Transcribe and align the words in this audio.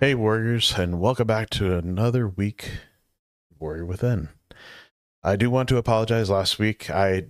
Hey, 0.00 0.14
Warriors, 0.14 0.78
and 0.78 1.00
welcome 1.00 1.26
back 1.26 1.50
to 1.50 1.76
another 1.76 2.28
week, 2.28 2.70
Warrior 3.58 3.84
Within. 3.84 4.28
I 5.24 5.34
do 5.34 5.50
want 5.50 5.68
to 5.70 5.76
apologize. 5.76 6.30
Last 6.30 6.56
week, 6.60 6.88
I 6.88 7.24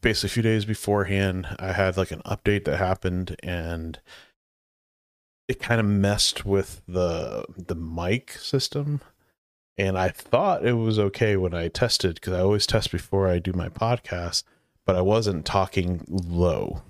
basically 0.00 0.28
a 0.28 0.30
few 0.30 0.42
days 0.44 0.64
beforehand, 0.64 1.48
I 1.58 1.72
had 1.72 1.96
like 1.96 2.12
an 2.12 2.22
update 2.24 2.64
that 2.66 2.76
happened, 2.76 3.34
and 3.42 3.98
it 5.48 5.58
kind 5.58 5.80
of 5.80 5.86
messed 5.86 6.46
with 6.46 6.80
the 6.86 7.44
the 7.56 7.74
mic 7.74 8.34
system. 8.34 9.00
And 9.76 9.98
I 9.98 10.10
thought 10.10 10.64
it 10.64 10.74
was 10.74 10.96
okay 10.96 11.36
when 11.36 11.54
I 11.54 11.66
tested 11.66 12.14
because 12.14 12.34
I 12.34 12.40
always 12.40 12.68
test 12.68 12.92
before 12.92 13.26
I 13.26 13.40
do 13.40 13.52
my 13.52 13.68
podcast, 13.68 14.44
but 14.86 14.94
I 14.94 15.00
wasn't 15.00 15.44
talking 15.44 16.04
low. 16.08 16.82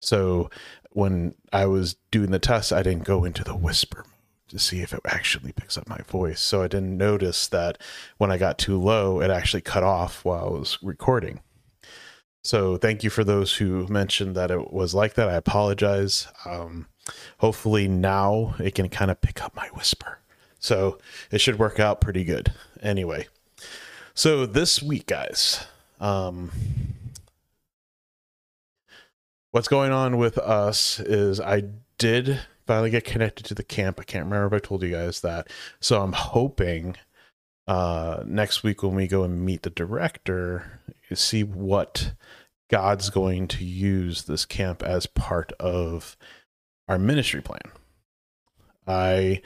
So 0.00 0.48
when 0.94 1.34
I 1.52 1.66
was 1.66 1.96
doing 2.10 2.30
the 2.30 2.38
test, 2.38 2.72
I 2.72 2.82
didn't 2.82 3.04
go 3.04 3.24
into 3.24 3.44
the 3.44 3.54
whisper 3.54 4.04
mode 4.06 4.12
to 4.48 4.58
see 4.58 4.82
if 4.82 4.92
it 4.92 5.00
actually 5.06 5.52
picks 5.52 5.78
up 5.78 5.88
my 5.88 6.00
voice. 6.06 6.40
So 6.40 6.62
I 6.62 6.68
didn't 6.68 6.96
notice 6.96 7.48
that 7.48 7.78
when 8.18 8.30
I 8.30 8.36
got 8.36 8.58
too 8.58 8.78
low, 8.78 9.20
it 9.20 9.30
actually 9.30 9.62
cut 9.62 9.82
off 9.82 10.24
while 10.24 10.46
I 10.46 10.50
was 10.50 10.78
recording. 10.82 11.40
So 12.42 12.76
thank 12.76 13.02
you 13.02 13.10
for 13.10 13.24
those 13.24 13.54
who 13.56 13.86
mentioned 13.86 14.34
that 14.34 14.50
it 14.50 14.72
was 14.72 14.94
like 14.94 15.14
that. 15.14 15.28
I 15.28 15.34
apologize. 15.34 16.28
Um, 16.44 16.86
hopefully 17.38 17.88
now 17.88 18.54
it 18.58 18.74
can 18.74 18.88
kind 18.88 19.10
of 19.10 19.20
pick 19.20 19.42
up 19.42 19.54
my 19.54 19.68
whisper. 19.68 20.18
So 20.58 20.98
it 21.30 21.40
should 21.40 21.58
work 21.58 21.80
out 21.80 22.00
pretty 22.00 22.24
good. 22.24 22.52
Anyway, 22.80 23.28
so 24.14 24.44
this 24.44 24.82
week, 24.82 25.06
guys, 25.06 25.66
um, 26.00 26.50
what's 29.52 29.68
going 29.68 29.92
on 29.92 30.16
with 30.16 30.38
us 30.38 30.98
is 30.98 31.40
I 31.40 31.64
did 31.98 32.40
finally 32.66 32.90
get 32.90 33.04
connected 33.04 33.44
to 33.46 33.54
the 33.54 33.62
camp. 33.62 34.00
I 34.00 34.04
can't 34.04 34.24
remember 34.24 34.56
if 34.56 34.62
I 34.64 34.66
told 34.66 34.82
you 34.82 34.90
guys 34.90 35.20
that. 35.20 35.48
So 35.80 36.02
I'm 36.02 36.12
hoping 36.12 36.96
uh 37.68 38.24
next 38.26 38.64
week 38.64 38.82
when 38.82 38.96
we 38.96 39.06
go 39.06 39.22
and 39.22 39.44
meet 39.44 39.62
the 39.62 39.70
director, 39.70 40.80
you 41.08 41.14
see 41.14 41.44
what 41.44 42.14
God's 42.68 43.10
going 43.10 43.46
to 43.48 43.64
use 43.64 44.24
this 44.24 44.44
camp 44.44 44.82
as 44.82 45.06
part 45.06 45.52
of 45.60 46.16
our 46.88 46.98
ministry 46.98 47.42
plan. 47.42 47.60
I 48.86 49.42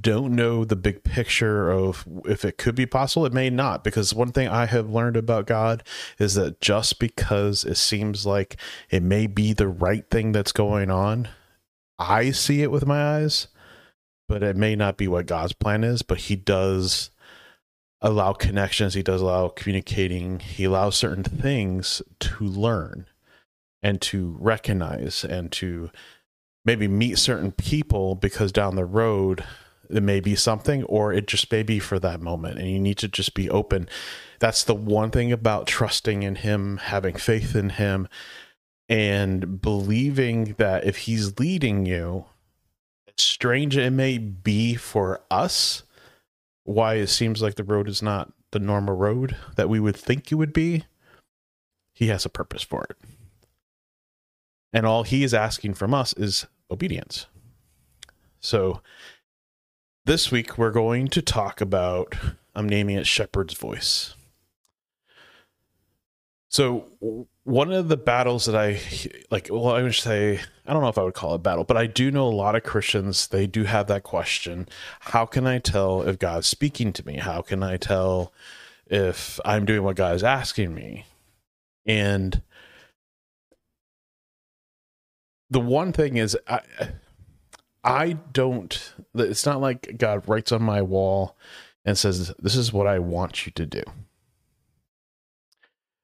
don't 0.00 0.34
know 0.34 0.64
the 0.64 0.76
big 0.76 1.02
picture 1.02 1.70
of 1.70 2.06
if 2.24 2.44
it 2.44 2.56
could 2.56 2.74
be 2.74 2.86
possible. 2.86 3.26
It 3.26 3.32
may 3.32 3.50
not, 3.50 3.82
because 3.82 4.14
one 4.14 4.30
thing 4.30 4.48
I 4.48 4.66
have 4.66 4.88
learned 4.88 5.16
about 5.16 5.46
God 5.46 5.82
is 6.18 6.34
that 6.34 6.60
just 6.60 6.98
because 6.98 7.64
it 7.64 7.76
seems 7.76 8.24
like 8.24 8.56
it 8.90 9.02
may 9.02 9.26
be 9.26 9.52
the 9.52 9.68
right 9.68 10.08
thing 10.08 10.32
that's 10.32 10.52
going 10.52 10.90
on, 10.90 11.28
I 11.98 12.30
see 12.30 12.62
it 12.62 12.70
with 12.70 12.86
my 12.86 13.16
eyes, 13.16 13.48
but 14.28 14.42
it 14.42 14.56
may 14.56 14.76
not 14.76 14.96
be 14.96 15.08
what 15.08 15.26
God's 15.26 15.52
plan 15.52 15.82
is. 15.82 16.02
But 16.02 16.18
He 16.18 16.36
does 16.36 17.10
allow 18.00 18.32
connections, 18.32 18.94
He 18.94 19.02
does 19.02 19.20
allow 19.20 19.48
communicating, 19.48 20.38
He 20.38 20.64
allows 20.64 20.96
certain 20.96 21.24
things 21.24 22.02
to 22.20 22.44
learn 22.44 23.06
and 23.82 24.00
to 24.00 24.36
recognize 24.38 25.24
and 25.24 25.50
to 25.52 25.90
maybe 26.64 26.86
meet 26.86 27.18
certain 27.18 27.50
people 27.50 28.14
because 28.14 28.52
down 28.52 28.76
the 28.76 28.84
road 28.84 29.44
it 29.92 30.02
may 30.02 30.20
be 30.20 30.34
something 30.34 30.84
or 30.84 31.12
it 31.12 31.26
just 31.26 31.50
may 31.50 31.62
be 31.62 31.78
for 31.78 31.98
that 31.98 32.20
moment. 32.20 32.58
And 32.58 32.70
you 32.70 32.78
need 32.78 32.98
to 32.98 33.08
just 33.08 33.34
be 33.34 33.50
open. 33.50 33.88
That's 34.38 34.64
the 34.64 34.74
one 34.74 35.10
thing 35.10 35.32
about 35.32 35.66
trusting 35.66 36.22
in 36.22 36.36
him 36.36 36.78
having 36.78 37.16
faith 37.16 37.54
in 37.54 37.70
him 37.70 38.08
and 38.88 39.60
believing 39.60 40.54
that 40.58 40.84
if 40.84 40.98
he's 40.98 41.38
leading 41.38 41.86
you 41.86 42.26
strange 43.16 43.76
it 43.76 43.90
may 43.90 44.18
be 44.18 44.74
for 44.74 45.20
us 45.30 45.82
why 46.64 46.94
it 46.94 47.06
seems 47.08 47.42
like 47.42 47.54
the 47.54 47.64
road 47.64 47.88
is 47.88 48.02
not 48.02 48.32
the 48.50 48.58
normal 48.58 48.94
road 48.94 49.36
that 49.56 49.68
we 49.68 49.78
would 49.78 49.96
think 49.96 50.30
it 50.30 50.36
would 50.36 50.52
be 50.52 50.84
he 51.92 52.08
has 52.08 52.24
a 52.24 52.30
purpose 52.30 52.62
for 52.62 52.84
it. 52.84 52.96
And 54.72 54.86
all 54.86 55.02
he 55.02 55.22
is 55.22 55.34
asking 55.34 55.74
from 55.74 55.92
us 55.92 56.12
is 56.14 56.46
obedience. 56.70 57.26
So 58.40 58.80
this 60.04 60.30
week, 60.30 60.58
we're 60.58 60.70
going 60.70 61.08
to 61.08 61.22
talk 61.22 61.60
about, 61.60 62.14
I'm 62.54 62.68
naming 62.68 62.96
it 62.96 63.06
Shepherd's 63.06 63.54
Voice. 63.54 64.14
So, 66.48 67.26
one 67.44 67.72
of 67.72 67.88
the 67.88 67.96
battles 67.96 68.44
that 68.44 68.54
I 68.54 68.78
like, 69.30 69.48
well, 69.50 69.68
I 69.68 69.82
would 69.82 69.94
say, 69.94 70.38
I 70.66 70.72
don't 70.72 70.82
know 70.82 70.88
if 70.88 70.98
I 70.98 71.02
would 71.02 71.14
call 71.14 71.34
it 71.34 71.42
battle, 71.42 71.64
but 71.64 71.76
I 71.76 71.86
do 71.86 72.10
know 72.10 72.26
a 72.26 72.30
lot 72.30 72.54
of 72.54 72.62
Christians, 72.62 73.28
they 73.28 73.46
do 73.46 73.64
have 73.64 73.86
that 73.86 74.02
question 74.02 74.68
How 75.00 75.24
can 75.24 75.46
I 75.46 75.58
tell 75.58 76.02
if 76.02 76.18
God's 76.18 76.46
speaking 76.46 76.92
to 76.92 77.06
me? 77.06 77.16
How 77.16 77.40
can 77.40 77.62
I 77.62 77.78
tell 77.78 78.32
if 78.86 79.40
I'm 79.44 79.64
doing 79.64 79.82
what 79.82 79.96
God 79.96 80.14
is 80.14 80.22
asking 80.22 80.74
me? 80.74 81.06
And 81.86 82.42
the 85.48 85.60
one 85.60 85.92
thing 85.92 86.16
is, 86.18 86.36
I, 86.46 86.60
I 87.84 88.12
don't. 88.12 88.94
It's 89.14 89.46
not 89.46 89.60
like 89.60 89.96
God 89.98 90.28
writes 90.28 90.52
on 90.52 90.62
my 90.62 90.82
wall 90.82 91.36
and 91.84 91.98
says, 91.98 92.32
"This 92.38 92.56
is 92.56 92.72
what 92.72 92.86
I 92.86 92.98
want 92.98 93.46
you 93.46 93.52
to 93.52 93.66
do." 93.66 93.82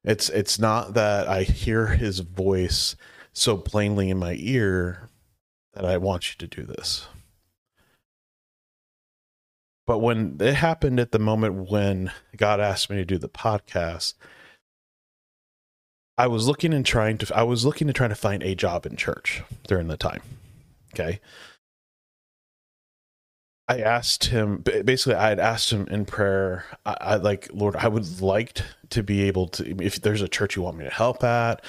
It's 0.04 0.28
it's 0.30 0.58
not 0.58 0.94
that 0.94 1.28
I 1.28 1.42
hear 1.42 1.88
His 1.88 2.20
voice 2.20 2.96
so 3.32 3.56
plainly 3.56 4.10
in 4.10 4.18
my 4.18 4.36
ear 4.38 5.08
that 5.74 5.84
I 5.84 5.98
want 5.98 6.30
you 6.30 6.36
to 6.38 6.56
do 6.56 6.64
this. 6.64 7.06
But 9.86 10.00
when 10.00 10.36
it 10.40 10.54
happened 10.54 11.00
at 11.00 11.12
the 11.12 11.18
moment 11.18 11.70
when 11.70 12.12
God 12.36 12.60
asked 12.60 12.90
me 12.90 12.96
to 12.96 13.04
do 13.06 13.16
the 13.16 13.28
podcast, 13.28 14.14
I 16.18 16.26
was 16.26 16.46
looking 16.46 16.74
and 16.74 16.84
trying 16.84 17.16
to 17.18 17.36
I 17.36 17.44
was 17.44 17.64
looking 17.64 17.86
to 17.86 17.92
try 17.92 18.08
to 18.08 18.14
find 18.14 18.42
a 18.42 18.54
job 18.54 18.84
in 18.84 18.96
church 18.96 19.42
during 19.66 19.88
the 19.88 19.96
time. 19.96 20.20
Okay. 20.92 21.20
I 23.68 23.80
asked 23.80 24.24
him 24.24 24.62
basically 24.62 25.14
I 25.14 25.28
had 25.28 25.38
asked 25.38 25.70
him 25.70 25.86
in 25.88 26.06
prayer 26.06 26.64
I, 26.86 26.96
I, 27.00 27.14
like 27.16 27.50
Lord 27.52 27.76
I 27.76 27.88
would 27.88 28.22
like 28.22 28.62
to 28.90 29.02
be 29.02 29.22
able 29.24 29.48
to 29.48 29.84
if 29.84 30.00
there's 30.00 30.22
a 30.22 30.28
church 30.28 30.56
you 30.56 30.62
want 30.62 30.78
me 30.78 30.84
to 30.84 30.90
help 30.90 31.22
at 31.22 31.62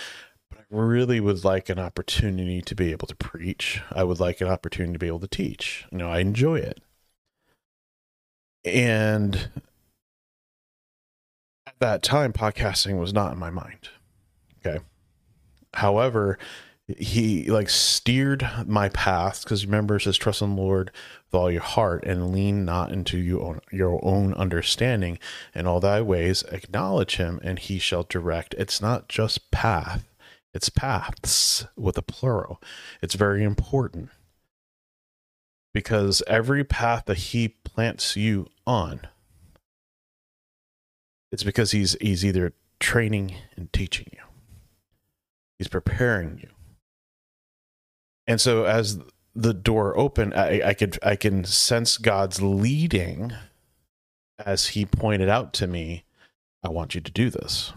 but 0.49 0.59
I 0.59 0.63
really 0.69 1.19
would 1.19 1.43
like 1.43 1.67
an 1.69 1.77
opportunity 1.77 2.61
to 2.61 2.75
be 2.75 2.91
able 2.91 3.07
to 3.07 3.15
preach. 3.15 3.81
I 3.91 4.03
would 4.05 4.19
like 4.19 4.39
an 4.39 4.47
opportunity 4.47 4.93
to 4.93 4.99
be 4.99 5.07
able 5.07 5.19
to 5.19 5.27
teach. 5.27 5.85
You 5.91 5.97
know 5.97 6.09
I 6.09 6.19
enjoy 6.19 6.59
it. 6.59 6.81
And 8.63 9.49
at 11.67 11.75
that 11.79 12.01
time 12.01 12.31
podcasting 12.31 12.97
was 12.97 13.13
not 13.13 13.33
in 13.33 13.39
my 13.39 13.49
mind. 13.49 13.89
Okay? 14.65 14.83
However 15.73 16.37
he 16.97 17.49
like 17.49 17.69
steered 17.69 18.49
my 18.65 18.89
path 18.89 19.43
because 19.43 19.65
remember 19.65 19.97
it 19.97 20.01
says 20.01 20.17
trust 20.17 20.41
in 20.41 20.55
the 20.55 20.61
lord 20.61 20.91
with 21.25 21.39
all 21.39 21.51
your 21.51 21.61
heart 21.61 22.03
and 22.05 22.33
lean 22.33 22.65
not 22.65 22.91
into 22.91 23.17
your 23.17 23.41
own, 23.41 23.61
your 23.71 23.99
own 24.03 24.33
understanding. 24.33 25.19
In 25.53 25.67
all 25.67 25.79
thy 25.79 26.01
ways 26.01 26.43
acknowledge 26.51 27.17
him 27.17 27.39
and 27.43 27.59
he 27.59 27.79
shall 27.79 28.03
direct. 28.03 28.55
It's 28.57 28.81
not 28.81 29.07
just 29.07 29.51
path 29.51 30.05
it's 30.53 30.69
paths 30.69 31.65
with 31.75 31.97
a 31.97 32.01
plural. 32.01 32.61
It's 33.01 33.15
very 33.15 33.43
important 33.43 34.09
because 35.73 36.23
every 36.27 36.63
path 36.63 37.05
that 37.05 37.17
he 37.17 37.49
plants 37.49 38.15
you 38.15 38.47
on 38.65 39.01
it's 41.31 41.43
because 41.43 41.71
he's 41.71 41.95
he's 42.01 42.25
either 42.25 42.53
training 42.79 43.35
and 43.55 43.71
teaching 43.71 44.07
you. 44.11 44.23
He's 45.59 45.67
preparing 45.67 46.39
you 46.39 46.49
and 48.29 48.39
so 48.39 48.65
as 48.65 48.99
the 49.35 49.55
door 49.55 49.97
opened, 49.97 50.35
I, 50.35 50.61
I 50.63 50.73
could 50.75 50.99
I 51.03 51.15
can 51.15 51.43
sense 51.43 51.97
God's 51.97 52.41
leading 52.41 53.33
as 54.45 54.67
he 54.67 54.85
pointed 54.85 55.29
out 55.29 55.51
to 55.53 55.67
me, 55.67 56.03
I 56.63 56.69
want 56.69 56.93
you 56.93 57.01
to 57.01 57.11
do 57.11 57.31
this. 57.31 57.73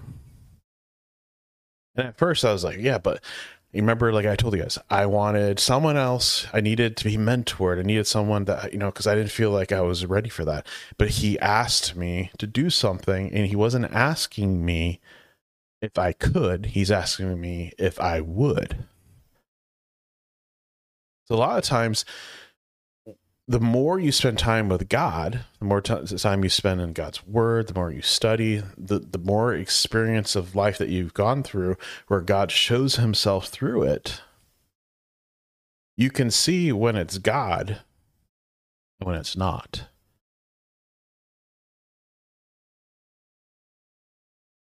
And 1.96 2.06
at 2.06 2.18
first 2.18 2.44
I 2.44 2.52
was 2.52 2.64
like, 2.64 2.78
yeah, 2.78 2.98
but 2.98 3.24
you 3.72 3.80
remember, 3.80 4.12
like 4.12 4.26
I 4.26 4.36
told 4.36 4.54
you 4.54 4.60
guys, 4.60 4.78
I 4.90 5.06
wanted 5.06 5.58
someone 5.58 5.96
else. 5.96 6.46
I 6.52 6.60
needed 6.60 6.98
to 6.98 7.04
be 7.04 7.16
mentored. 7.16 7.78
I 7.78 7.82
needed 7.82 8.06
someone 8.06 8.44
that, 8.44 8.74
you 8.74 8.78
know, 8.78 8.90
because 8.90 9.06
I 9.06 9.14
didn't 9.14 9.30
feel 9.30 9.50
like 9.50 9.72
I 9.72 9.80
was 9.80 10.04
ready 10.04 10.28
for 10.28 10.44
that. 10.44 10.66
But 10.98 11.08
he 11.08 11.38
asked 11.38 11.96
me 11.96 12.30
to 12.36 12.46
do 12.46 12.68
something, 12.68 13.32
and 13.32 13.46
he 13.46 13.56
wasn't 13.56 13.90
asking 13.90 14.62
me 14.64 15.00
if 15.80 15.98
I 15.98 16.12
could. 16.12 16.66
He's 16.66 16.90
asking 16.90 17.40
me 17.40 17.72
if 17.78 17.98
I 17.98 18.20
would. 18.20 18.84
So 21.26 21.34
a 21.34 21.36
lot 21.36 21.58
of 21.58 21.64
times, 21.64 22.04
the 23.48 23.60
more 23.60 23.98
you 23.98 24.12
spend 24.12 24.38
time 24.38 24.68
with 24.68 24.88
God, 24.88 25.44
the 25.58 25.64
more 25.64 25.80
time 25.80 26.42
you 26.42 26.48
spend 26.48 26.80
in 26.80 26.92
God's 26.92 27.26
Word, 27.26 27.68
the 27.68 27.74
more 27.74 27.90
you 27.90 28.02
study, 28.02 28.62
the 28.76 28.98
the 28.98 29.18
more 29.18 29.54
experience 29.54 30.36
of 30.36 30.54
life 30.54 30.78
that 30.78 30.88
you've 30.88 31.14
gone 31.14 31.42
through, 31.42 31.76
where 32.08 32.20
God 32.20 32.50
shows 32.50 32.96
Himself 32.96 33.48
through 33.48 33.82
it. 33.82 34.20
You 35.96 36.10
can 36.10 36.30
see 36.30 36.72
when 36.72 36.96
it's 36.96 37.18
God 37.18 37.80
when 39.04 39.16
it's 39.16 39.36
not. 39.36 39.86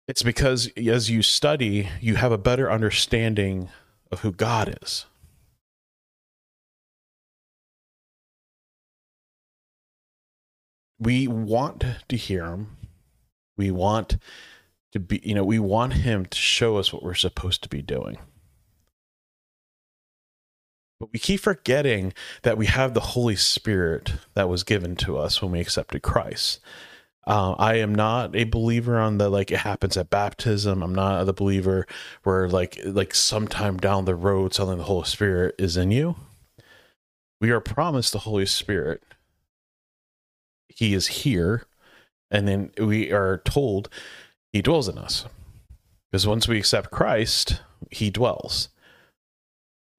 It's 0.06 0.22
because 0.22 0.70
as 0.76 1.10
you 1.10 1.22
study, 1.22 1.88
you 2.00 2.16
have 2.16 2.32
a 2.32 2.38
better 2.38 2.70
understanding 2.70 3.68
of 4.10 4.20
who 4.20 4.32
God 4.32 4.78
is. 4.82 5.04
We 11.00 11.28
want 11.28 11.84
to 12.08 12.16
hear 12.16 12.44
him. 12.44 12.76
We 13.56 13.70
want 13.70 14.18
to 14.92 15.00
be, 15.00 15.20
you 15.24 15.34
know, 15.34 15.44
we 15.44 15.58
want 15.58 15.94
him 15.94 16.26
to 16.26 16.38
show 16.38 16.76
us 16.76 16.92
what 16.92 17.02
we're 17.02 17.14
supposed 17.14 17.62
to 17.62 17.68
be 17.68 17.82
doing. 17.82 18.18
But 21.00 21.10
we 21.12 21.18
keep 21.18 21.40
forgetting 21.40 22.12
that 22.42 22.58
we 22.58 22.66
have 22.66 22.94
the 22.94 23.00
Holy 23.00 23.36
Spirit 23.36 24.14
that 24.34 24.48
was 24.48 24.64
given 24.64 24.96
to 24.96 25.16
us 25.16 25.40
when 25.40 25.52
we 25.52 25.60
accepted 25.60 26.02
Christ. 26.02 26.60
Uh, 27.26 27.52
I 27.52 27.74
am 27.74 27.94
not 27.94 28.34
a 28.34 28.44
believer 28.44 28.98
on 28.98 29.18
the 29.18 29.28
like 29.28 29.50
it 29.50 29.58
happens 29.58 29.96
at 29.96 30.10
baptism. 30.10 30.82
I'm 30.82 30.94
not 30.94 31.24
the 31.24 31.34
believer 31.34 31.86
where 32.22 32.48
like 32.48 32.80
like 32.84 33.14
sometime 33.14 33.76
down 33.76 34.06
the 34.06 34.14
road 34.14 34.54
something 34.54 34.78
the 34.78 34.84
Holy 34.84 35.04
Spirit 35.04 35.54
is 35.58 35.76
in 35.76 35.90
you. 35.90 36.16
We 37.40 37.50
are 37.50 37.60
promised 37.60 38.12
the 38.12 38.20
Holy 38.20 38.46
Spirit. 38.46 39.02
He 40.68 40.94
is 40.94 41.06
here, 41.08 41.64
and 42.30 42.46
then 42.46 42.70
we 42.78 43.10
are 43.10 43.38
told 43.44 43.88
He 44.52 44.62
dwells 44.62 44.88
in 44.88 44.98
us. 44.98 45.26
Because 46.10 46.26
once 46.26 46.48
we 46.48 46.58
accept 46.58 46.90
Christ, 46.90 47.60
He 47.90 48.10
dwells. 48.10 48.68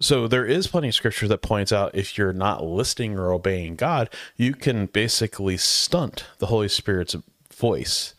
So 0.02 0.28
there 0.28 0.46
is 0.46 0.68
plenty 0.68 0.90
of 0.90 0.96
scripture 0.96 1.28
that 1.28 1.42
points 1.42 1.74
out 1.74 1.94
if 1.94 2.18
you're 2.18 2.32
not 2.32 2.64
listening 2.64 3.20
or 3.20 3.34
obeying 3.34 3.76
God, 3.76 4.10
you 4.38 4.54
can 4.54 4.86
basically 4.86 5.58
stunt 5.58 6.26
the 6.38 6.46
Holy 6.46 6.70
Spirit's 6.70 7.18
voice 7.54 8.16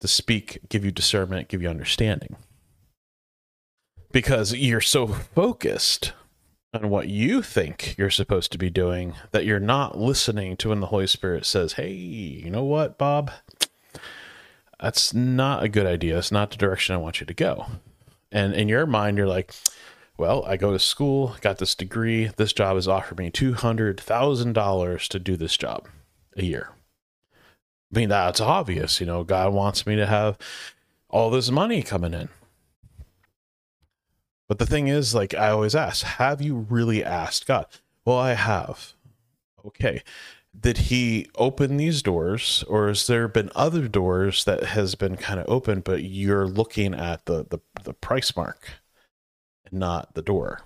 to 0.00 0.08
speak, 0.08 0.58
give 0.68 0.84
you 0.84 0.90
discernment, 0.90 1.48
give 1.48 1.62
you 1.62 1.68
understanding. 1.68 2.36
Because 4.10 4.52
you're 4.54 4.80
so 4.80 5.06
focused 5.06 6.14
on 6.72 6.88
what 6.88 7.08
you 7.08 7.42
think 7.42 7.96
you're 7.98 8.10
supposed 8.10 8.52
to 8.52 8.58
be 8.58 8.70
doing 8.70 9.14
that 9.32 9.44
you're 9.44 9.58
not 9.60 9.98
listening 9.98 10.56
to 10.58 10.68
when 10.68 10.80
the 10.80 10.86
Holy 10.86 11.06
Spirit 11.06 11.44
says, 11.44 11.74
Hey, 11.74 11.92
you 11.92 12.50
know 12.50 12.64
what, 12.64 12.98
Bob? 12.98 13.30
That's 14.80 15.12
not 15.12 15.62
a 15.62 15.68
good 15.68 15.86
idea. 15.86 16.18
It's 16.18 16.32
not 16.32 16.50
the 16.50 16.56
direction 16.56 16.94
I 16.94 16.98
want 16.98 17.20
you 17.20 17.26
to 17.26 17.34
go. 17.34 17.66
And 18.32 18.54
in 18.54 18.68
your 18.68 18.86
mind, 18.86 19.18
you're 19.18 19.26
like, 19.26 19.52
well, 20.16 20.44
I 20.44 20.56
go 20.56 20.72
to 20.72 20.78
school, 20.78 21.36
got 21.40 21.58
this 21.58 21.74
degree. 21.74 22.30
This 22.36 22.52
job 22.52 22.76
has 22.76 22.86
offered 22.86 23.18
me 23.18 23.30
$200,000 23.30 25.08
to 25.08 25.18
do 25.18 25.36
this 25.36 25.56
job 25.56 25.88
a 26.36 26.44
year. 26.44 26.70
I 27.92 27.98
mean, 27.98 28.08
that's 28.10 28.40
obvious. 28.40 29.00
You 29.00 29.06
know, 29.06 29.24
God 29.24 29.52
wants 29.52 29.86
me 29.86 29.96
to 29.96 30.06
have 30.06 30.38
all 31.08 31.30
this 31.30 31.50
money 31.50 31.82
coming 31.82 32.14
in. 32.14 32.28
But 34.50 34.58
the 34.58 34.66
thing 34.66 34.88
is, 34.88 35.14
like 35.14 35.32
I 35.32 35.50
always 35.50 35.76
ask, 35.76 36.04
have 36.04 36.42
you 36.42 36.66
really 36.68 37.04
asked 37.04 37.46
God? 37.46 37.66
Well, 38.04 38.18
I 38.18 38.32
have. 38.32 38.94
Okay. 39.64 40.02
Did 40.58 40.76
he 40.78 41.30
open 41.36 41.76
these 41.76 42.02
doors 42.02 42.64
or 42.66 42.88
has 42.88 43.06
there 43.06 43.28
been 43.28 43.52
other 43.54 43.86
doors 43.86 44.42
that 44.46 44.64
has 44.64 44.96
been 44.96 45.16
kind 45.16 45.38
of 45.38 45.48
open, 45.48 45.82
but 45.82 46.02
you're 46.02 46.48
looking 46.48 46.94
at 46.94 47.26
the, 47.26 47.46
the, 47.48 47.60
the 47.84 47.94
price 47.94 48.34
mark? 48.34 48.68
And 49.70 49.78
not 49.78 50.14
the 50.14 50.22
door. 50.22 50.62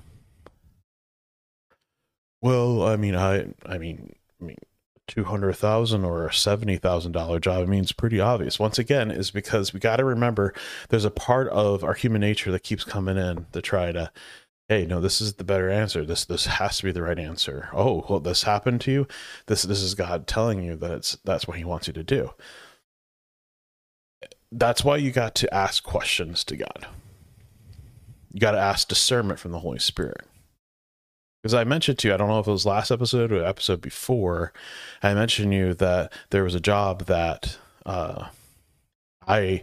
Well, 2.40 2.84
I 2.84 2.96
mean, 2.96 3.14
I, 3.14 3.52
I 3.66 3.76
mean, 3.76 4.14
I 4.40 4.44
mean, 4.46 4.58
two 5.06 5.24
hundred 5.24 5.54
thousand 5.54 6.04
or 6.04 6.26
a 6.26 6.32
seventy 6.32 6.76
thousand 6.76 7.12
dollar 7.12 7.38
job. 7.40 7.62
I 7.62 7.66
mean, 7.66 7.82
it's 7.82 7.92
pretty 7.92 8.20
obvious. 8.20 8.58
Once 8.58 8.78
again, 8.78 9.10
is 9.10 9.30
because 9.30 9.72
we 9.72 9.80
got 9.80 9.96
to 9.96 10.04
remember 10.04 10.54
there's 10.88 11.04
a 11.04 11.10
part 11.10 11.48
of 11.48 11.84
our 11.84 11.94
human 11.94 12.20
nature 12.20 12.50
that 12.52 12.62
keeps 12.62 12.84
coming 12.84 13.16
in 13.16 13.46
to 13.52 13.62
try 13.62 13.92
to, 13.92 14.10
hey, 14.68 14.86
no, 14.86 15.00
this 15.00 15.20
is 15.20 15.34
the 15.34 15.44
better 15.44 15.70
answer. 15.70 16.04
This 16.04 16.24
this 16.24 16.46
has 16.46 16.78
to 16.78 16.84
be 16.84 16.92
the 16.92 17.02
right 17.02 17.18
answer. 17.18 17.68
Oh, 17.72 18.04
well, 18.08 18.20
this 18.20 18.44
happened 18.44 18.80
to 18.82 18.92
you. 18.92 19.08
This 19.46 19.62
this 19.62 19.82
is 19.82 19.94
God 19.94 20.26
telling 20.26 20.62
you 20.62 20.76
that 20.76 20.90
it's 20.90 21.18
that's 21.24 21.46
what 21.46 21.58
He 21.58 21.64
wants 21.64 21.86
you 21.86 21.92
to 21.94 22.04
do. 22.04 22.30
That's 24.52 24.84
why 24.84 24.98
you 24.98 25.10
got 25.10 25.34
to 25.36 25.52
ask 25.52 25.82
questions 25.82 26.44
to 26.44 26.56
God 26.56 26.86
you 28.34 28.40
got 28.40 28.50
to 28.50 28.58
ask 28.58 28.88
discernment 28.88 29.38
from 29.38 29.52
the 29.52 29.60
Holy 29.60 29.78
Spirit. 29.78 30.26
Because 31.44 31.52
I 31.52 31.64
mentioned 31.64 31.98
to 31.98 32.08
you, 32.08 32.14
I 32.14 32.16
don't 32.16 32.28
know 32.28 32.38
if 32.38 32.46
it 32.46 32.50
was 32.52 32.64
last 32.64 32.90
episode 32.90 33.30
or 33.30 33.44
episode 33.44 33.82
before, 33.82 34.54
I 35.02 35.12
mentioned 35.12 35.52
to 35.52 35.56
you 35.58 35.74
that 35.74 36.10
there 36.30 36.42
was 36.42 36.54
a 36.54 36.60
job 36.60 37.04
that 37.04 37.58
uh, 37.84 38.28
I, 39.28 39.62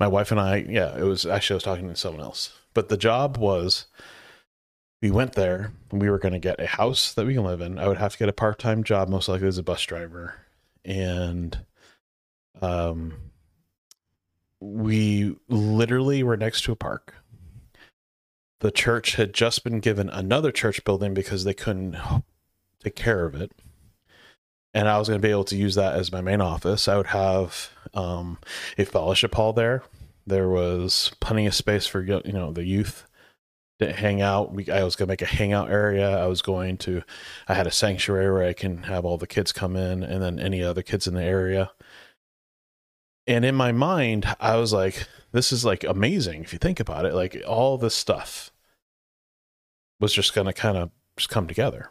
my 0.00 0.06
wife 0.06 0.30
and 0.30 0.40
I, 0.40 0.64
yeah, 0.66 0.96
it 0.96 1.02
was 1.02 1.26
actually 1.26 1.56
I 1.56 1.58
was 1.58 1.64
talking 1.64 1.86
to 1.86 1.96
someone 1.96 2.22
else, 2.22 2.56
but 2.72 2.88
the 2.88 2.96
job 2.96 3.36
was 3.36 3.88
we 5.02 5.10
went 5.10 5.34
there 5.34 5.72
we 5.92 6.08
were 6.08 6.18
going 6.18 6.32
to 6.32 6.38
get 6.38 6.60
a 6.60 6.66
house 6.66 7.12
that 7.12 7.26
we 7.26 7.34
can 7.34 7.44
live 7.44 7.60
in. 7.60 7.78
I 7.78 7.88
would 7.88 7.98
have 7.98 8.12
to 8.12 8.18
get 8.18 8.30
a 8.30 8.32
part 8.32 8.58
time 8.58 8.82
job, 8.82 9.10
most 9.10 9.28
likely 9.28 9.48
as 9.48 9.58
a 9.58 9.62
bus 9.62 9.82
driver, 9.82 10.34
and 10.82 11.58
um, 12.62 13.12
we 14.60 15.36
literally 15.50 16.22
were 16.22 16.38
next 16.38 16.62
to 16.62 16.72
a 16.72 16.76
park 16.76 17.17
the 18.60 18.70
church 18.70 19.14
had 19.16 19.32
just 19.32 19.64
been 19.64 19.80
given 19.80 20.08
another 20.08 20.50
church 20.50 20.84
building 20.84 21.14
because 21.14 21.44
they 21.44 21.54
couldn't 21.54 21.96
take 22.82 22.96
care 22.96 23.24
of 23.24 23.34
it. 23.34 23.52
And 24.74 24.88
i 24.88 24.98
was 24.98 25.08
going 25.08 25.20
to 25.20 25.26
be 25.26 25.30
able 25.30 25.44
to 25.44 25.56
use 25.56 25.74
that 25.76 25.94
as 25.94 26.12
my 26.12 26.20
main 26.20 26.40
office. 26.40 26.88
I 26.88 26.96
would 26.96 27.08
have 27.08 27.70
um, 27.94 28.38
a 28.76 28.84
fellowship 28.84 29.34
hall 29.34 29.52
there. 29.52 29.82
There 30.26 30.48
was 30.48 31.12
plenty 31.20 31.46
of 31.46 31.54
space 31.54 31.86
for 31.86 32.02
you 32.02 32.20
know 32.26 32.52
the 32.52 32.64
youth 32.64 33.06
to 33.78 33.92
hang 33.92 34.20
out. 34.20 34.50
I 34.70 34.84
was 34.84 34.94
going 34.94 35.06
to 35.06 35.12
make 35.12 35.22
a 35.22 35.26
hangout 35.26 35.70
area. 35.70 36.18
I 36.18 36.26
was 36.26 36.42
going 36.42 36.76
to 36.78 37.02
i 37.46 37.54
had 37.54 37.66
a 37.66 37.70
sanctuary 37.70 38.30
where 38.30 38.44
i 38.48 38.52
can 38.52 38.82
have 38.84 39.04
all 39.04 39.16
the 39.16 39.26
kids 39.26 39.52
come 39.52 39.74
in 39.76 40.02
and 40.02 40.22
then 40.22 40.38
any 40.38 40.62
other 40.62 40.82
kids 40.82 41.06
in 41.06 41.14
the 41.14 41.24
area. 41.24 41.70
And 43.26 43.44
in 43.44 43.54
my 43.54 43.72
mind 43.72 44.26
i 44.38 44.56
was 44.56 44.72
like 44.72 45.06
this 45.32 45.52
is 45.52 45.64
like 45.64 45.84
amazing 45.84 46.42
if 46.42 46.52
you 46.52 46.58
think 46.58 46.80
about 46.80 47.04
it 47.04 47.14
like 47.14 47.42
all 47.46 47.78
this 47.78 47.94
stuff 47.94 48.50
was 50.00 50.12
just 50.12 50.34
going 50.34 50.46
to 50.46 50.52
kind 50.52 50.76
of 50.76 50.90
just 51.16 51.28
come 51.28 51.46
together 51.46 51.90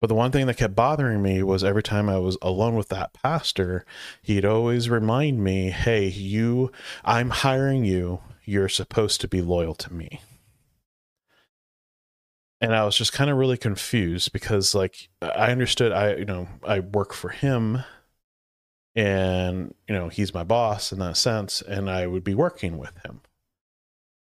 but 0.00 0.08
the 0.08 0.14
one 0.14 0.30
thing 0.30 0.46
that 0.46 0.56
kept 0.56 0.76
bothering 0.76 1.22
me 1.22 1.42
was 1.42 1.64
every 1.64 1.82
time 1.82 2.08
I 2.08 2.18
was 2.18 2.38
alone 2.40 2.76
with 2.76 2.88
that 2.90 3.12
pastor, 3.12 3.84
he'd 4.22 4.44
always 4.44 4.88
remind 4.88 5.42
me, 5.42 5.70
"Hey, 5.70 6.06
you 6.06 6.70
I'm 7.04 7.30
hiring 7.30 7.84
you. 7.84 8.20
You're 8.44 8.68
supposed 8.68 9.20
to 9.22 9.28
be 9.28 9.42
loyal 9.42 9.74
to 9.74 9.92
me." 9.92 10.20
And 12.60 12.74
I 12.74 12.84
was 12.84 12.96
just 12.96 13.12
kind 13.12 13.30
of 13.30 13.36
really 13.36 13.56
confused 13.56 14.32
because 14.32 14.74
like 14.74 15.08
I 15.20 15.50
understood 15.50 15.92
I 15.92 16.16
you 16.16 16.24
know, 16.24 16.48
I 16.64 16.80
work 16.80 17.12
for 17.12 17.30
him 17.30 17.84
and 18.98 19.74
you 19.86 19.94
know 19.94 20.08
he's 20.08 20.34
my 20.34 20.42
boss 20.42 20.90
in 20.90 20.98
that 20.98 21.16
sense 21.16 21.62
and 21.62 21.88
i 21.88 22.04
would 22.04 22.24
be 22.24 22.34
working 22.34 22.78
with 22.78 22.96
him 23.06 23.20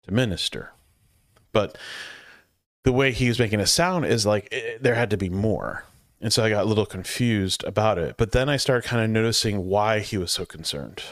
to 0.07 0.13
minister. 0.13 0.73
But 1.53 1.77
the 2.85 2.93
way 2.93 3.13
he 3.13 3.29
was 3.29 3.39
making 3.39 3.61
it 3.61 3.67
sound 3.67 4.07
is 4.07 4.27
like 4.27 4.49
it, 4.51 4.77
eh, 4.77 4.79
there 4.81 4.95
had 4.95 5.11
to 5.11 5.17
be 5.17 5.29
more. 5.29 5.85
And 6.21 6.33
so 6.33 6.43
i 6.43 6.49
got 6.49 6.65
a 6.65 6.69
little 6.69 6.87
confused 6.87 7.63
about 7.65 7.99
it. 7.99 8.17
But 8.17 8.33
then 8.33 8.49
i 8.49 8.57
started 8.57 8.89
kind 8.89 9.05
of 9.05 9.11
noticing 9.11 9.67
why 9.67 10.01
he 10.01 10.17
was 10.17 10.33
so 10.33 10.47
concerned. 10.47 11.03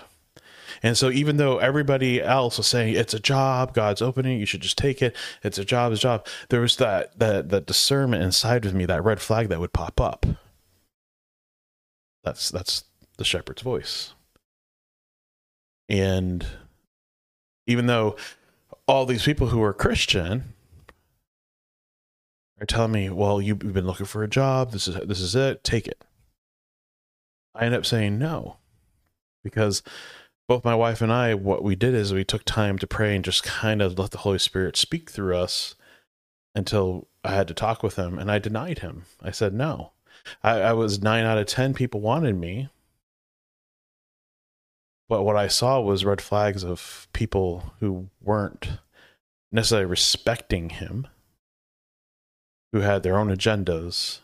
And 0.82 0.98
so 0.98 1.10
even 1.10 1.36
though 1.36 1.58
everybody 1.58 2.20
else 2.20 2.58
was 2.58 2.66
saying 2.66 2.94
it's 2.94 3.14
a 3.14 3.20
job 3.20 3.74
god's 3.74 4.02
opening 4.02 4.38
you 4.38 4.46
should 4.46 4.62
just 4.62 4.78
take 4.78 5.02
it. 5.02 5.16
It's 5.42 5.58
a 5.58 5.64
job 5.64 5.92
it's 5.92 6.00
a 6.00 6.02
job 6.02 6.26
there 6.48 6.60
was 6.60 6.76
that 6.76 7.18
that 7.18 7.50
that 7.50 7.66
discernment 7.66 8.22
inside 8.22 8.64
of 8.66 8.74
me 8.74 8.86
that 8.86 9.04
red 9.04 9.20
flag 9.20 9.48
that 9.48 9.60
would 9.60 9.72
pop 9.72 10.00
up. 10.00 10.26
That's 12.22 12.50
that's 12.50 12.84
the 13.16 13.24
shepherd's 13.24 13.62
voice. 13.62 14.14
And 15.88 16.46
even 17.66 17.86
though 17.86 18.16
all 18.86 19.06
these 19.06 19.24
people 19.24 19.48
who 19.48 19.62
are 19.62 19.72
Christian 19.72 20.54
are 22.60 22.66
telling 22.66 22.92
me, 22.92 23.10
"Well, 23.10 23.40
you've 23.40 23.58
been 23.58 23.86
looking 23.86 24.06
for 24.06 24.22
a 24.22 24.28
job. 24.28 24.72
This 24.72 24.88
is 24.88 24.96
this 25.06 25.20
is 25.20 25.34
it. 25.34 25.64
Take 25.64 25.86
it." 25.86 26.04
I 27.54 27.64
end 27.66 27.74
up 27.74 27.86
saying 27.86 28.18
no, 28.18 28.56
because 29.42 29.82
both 30.48 30.64
my 30.64 30.74
wife 30.74 31.00
and 31.00 31.12
I, 31.12 31.34
what 31.34 31.62
we 31.62 31.76
did 31.76 31.94
is 31.94 32.12
we 32.12 32.24
took 32.24 32.44
time 32.44 32.78
to 32.78 32.86
pray 32.86 33.14
and 33.14 33.24
just 33.24 33.42
kind 33.42 33.80
of 33.80 33.98
let 33.98 34.10
the 34.10 34.18
Holy 34.18 34.38
Spirit 34.38 34.76
speak 34.76 35.10
through 35.10 35.36
us 35.36 35.74
until 36.54 37.08
I 37.22 37.34
had 37.34 37.48
to 37.48 37.54
talk 37.54 37.82
with 37.82 37.96
him, 37.96 38.18
and 38.18 38.30
I 38.30 38.38
denied 38.38 38.80
him. 38.80 39.04
I 39.22 39.30
said 39.30 39.54
no. 39.54 39.92
I, 40.42 40.60
I 40.60 40.72
was 40.72 41.02
nine 41.02 41.24
out 41.24 41.38
of 41.38 41.46
ten 41.46 41.74
people 41.74 42.00
wanted 42.00 42.36
me, 42.36 42.68
but 45.08 45.22
what 45.22 45.36
I 45.36 45.48
saw 45.48 45.80
was 45.80 46.04
red 46.04 46.20
flags 46.20 46.64
of 46.64 47.08
people 47.12 47.74
who 47.80 48.08
weren't 48.22 48.78
necessarily 49.52 49.86
respecting 49.86 50.70
him, 50.70 51.06
who 52.72 52.80
had 52.80 53.02
their 53.02 53.18
own 53.18 53.28
agendas, 53.28 54.20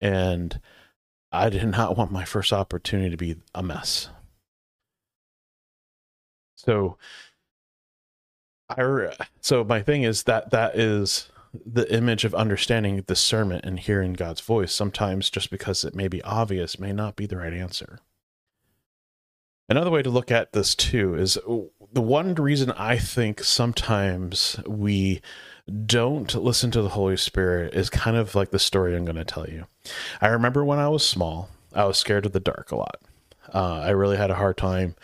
And 0.00 0.60
I 1.30 1.48
did 1.48 1.66
not 1.68 1.96
want 1.96 2.12
my 2.12 2.24
first 2.24 2.52
opportunity 2.52 3.10
to 3.10 3.16
be 3.16 3.36
a 3.54 3.62
mess. 3.62 4.08
So 6.56 6.96
I 8.68 9.16
so 9.40 9.64
my 9.64 9.82
thing 9.82 10.02
is 10.02 10.24
that 10.24 10.50
that 10.50 10.78
is 10.78 11.28
the 11.52 11.92
image 11.92 12.24
of 12.24 12.34
understanding 12.34 13.02
discernment 13.02 13.64
and 13.64 13.78
hearing 13.78 14.14
God's 14.14 14.40
voice. 14.40 14.72
Sometimes 14.72 15.28
just 15.28 15.50
because 15.50 15.84
it 15.84 15.94
may 15.94 16.08
be 16.08 16.22
obvious 16.22 16.78
may 16.78 16.92
not 16.92 17.16
be 17.16 17.26
the 17.26 17.36
right 17.36 17.52
answer. 17.52 17.98
Another 19.72 19.90
way 19.90 20.02
to 20.02 20.10
look 20.10 20.30
at 20.30 20.52
this 20.52 20.74
too 20.74 21.14
is 21.14 21.38
the 21.94 22.02
one 22.02 22.34
reason 22.34 22.72
I 22.72 22.98
think 22.98 23.42
sometimes 23.42 24.60
we 24.66 25.22
don't 25.86 26.34
listen 26.34 26.70
to 26.72 26.82
the 26.82 26.90
Holy 26.90 27.16
Spirit 27.16 27.72
is 27.72 27.88
kind 27.88 28.18
of 28.18 28.34
like 28.34 28.50
the 28.50 28.58
story 28.58 28.94
I'm 28.94 29.06
going 29.06 29.16
to 29.16 29.24
tell 29.24 29.48
you. 29.48 29.64
I 30.20 30.28
remember 30.28 30.62
when 30.62 30.78
I 30.78 30.90
was 30.90 31.08
small, 31.08 31.48
I 31.72 31.86
was 31.86 31.96
scared 31.96 32.26
of 32.26 32.32
the 32.32 32.38
dark 32.38 32.70
a 32.70 32.76
lot. 32.76 33.00
Uh, 33.54 33.80
I 33.80 33.88
really 33.92 34.18
had 34.18 34.30
a 34.30 34.34
hard 34.34 34.58
time 34.58 34.94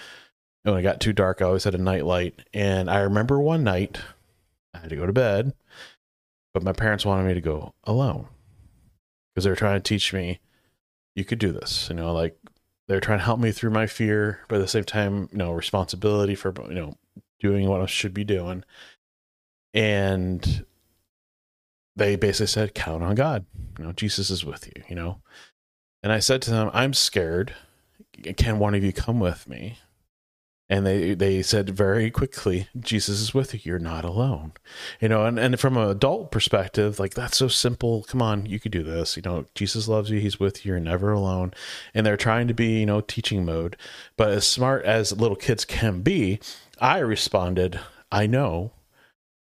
when 0.65 0.77
it 0.77 0.83
got 0.83 1.01
too 1.01 1.15
dark. 1.15 1.41
I 1.41 1.47
always 1.47 1.65
had 1.65 1.75
a 1.75 1.79
night 1.79 2.05
light, 2.05 2.39
and 2.53 2.91
I 2.91 2.99
remember 2.99 3.41
one 3.41 3.65
night 3.65 3.99
I 4.75 4.81
had 4.81 4.91
to 4.91 4.97
go 4.97 5.07
to 5.07 5.15
bed, 5.15 5.55
but 6.53 6.63
my 6.63 6.75
parents 6.75 7.07
wanted 7.07 7.27
me 7.27 7.33
to 7.33 7.41
go 7.41 7.73
alone 7.85 8.27
because 9.35 9.45
they 9.45 9.51
were 9.51 9.57
trying 9.57 9.81
to 9.81 9.89
teach 9.89 10.13
me 10.13 10.41
you 11.17 11.25
could 11.25 11.39
do 11.39 11.53
this. 11.53 11.89
You 11.89 11.97
know, 11.97 12.13
like 12.13 12.37
they're 12.89 13.01
trying 13.01 13.19
to 13.19 13.25
help 13.25 13.39
me 13.39 13.53
through 13.53 13.71
my 13.71 13.87
fear, 13.87 14.41
but 14.49 14.57
at 14.57 14.63
the 14.63 14.69
same 14.69 14.85
time, 14.85 15.29
you 15.31 15.39
know, 15.39 15.53
responsibility 15.53 16.35
for 16.35 16.53
you 16.69 16.75
know 16.75 16.97
doing 17.39 17.69
what 17.69 17.81
I 17.81 17.87
should 17.87 18.15
be 18.15 18.25
doing. 18.25 18.65
And 19.75 20.65
they 21.95 22.17
basically 22.17 22.47
said, 22.47 22.75
"Count 22.75 23.03
on 23.03 23.15
God. 23.15 23.47
You 23.79 23.85
know, 23.85 23.93
Jesus 23.93 24.31
is 24.31 24.45
with 24.45 24.67
you." 24.67 24.83
You 24.89 24.97
know, 24.97 25.23
and 26.03 26.13
I 26.13 26.19
said 26.19 26.43
to 26.43 26.51
them, 26.51 26.71
"I'm 26.73 26.95
scared. 26.95 27.55
Can 28.37 28.59
one 28.59 28.75
of 28.75 28.83
you 28.83 28.93
come 28.93 29.21
with 29.21 29.49
me?" 29.49 29.79
And 30.71 30.87
they 30.87 31.15
they 31.15 31.43
said 31.43 31.71
very 31.71 32.11
quickly 32.11 32.69
jesus 32.79 33.21
is 33.21 33.35
with 33.35 33.55
you. 33.55 33.61
You're 33.65 33.79
not 33.79 34.05
alone. 34.05 34.53
You 35.01 35.09
know 35.09 35.25
and, 35.25 35.39
and 35.39 35.59
from 35.59 35.77
an 35.77 35.89
adult 35.89 36.31
perspective 36.31 36.99
like 36.99 37.15
that's 37.15 37.39
so 37.39 37.49
simple. 37.49 38.05
Come 38.05 38.23
on 38.23 38.47
you 38.47 38.61
could 38.61 38.73
do 38.73 38.83
this. 38.83 39.17
You 39.17 39.23
know 39.23 39.47
jesus 39.55 39.89
loves 39.89 40.11
you. 40.11 40.21
He's 40.21 40.41
with 40.41 40.65
you. 40.65 40.73
You're 40.73 40.81
never 40.81 41.13
alone. 41.13 41.55
And 41.95 42.05
they're 42.05 42.17
trying 42.17 42.49
to 42.49 42.55
be 42.55 42.81
you 42.81 42.87
know 42.87 43.01
teaching 43.01 43.45
mode. 43.45 43.77
But 44.17 44.31
as 44.31 44.47
smart 44.47 44.85
as 44.85 45.13
little 45.13 45.37
kids 45.37 45.65
can 45.65 46.03
be 46.03 46.41
i 46.81 46.99
responded 46.99 47.81
i 48.13 48.25
know 48.25 48.71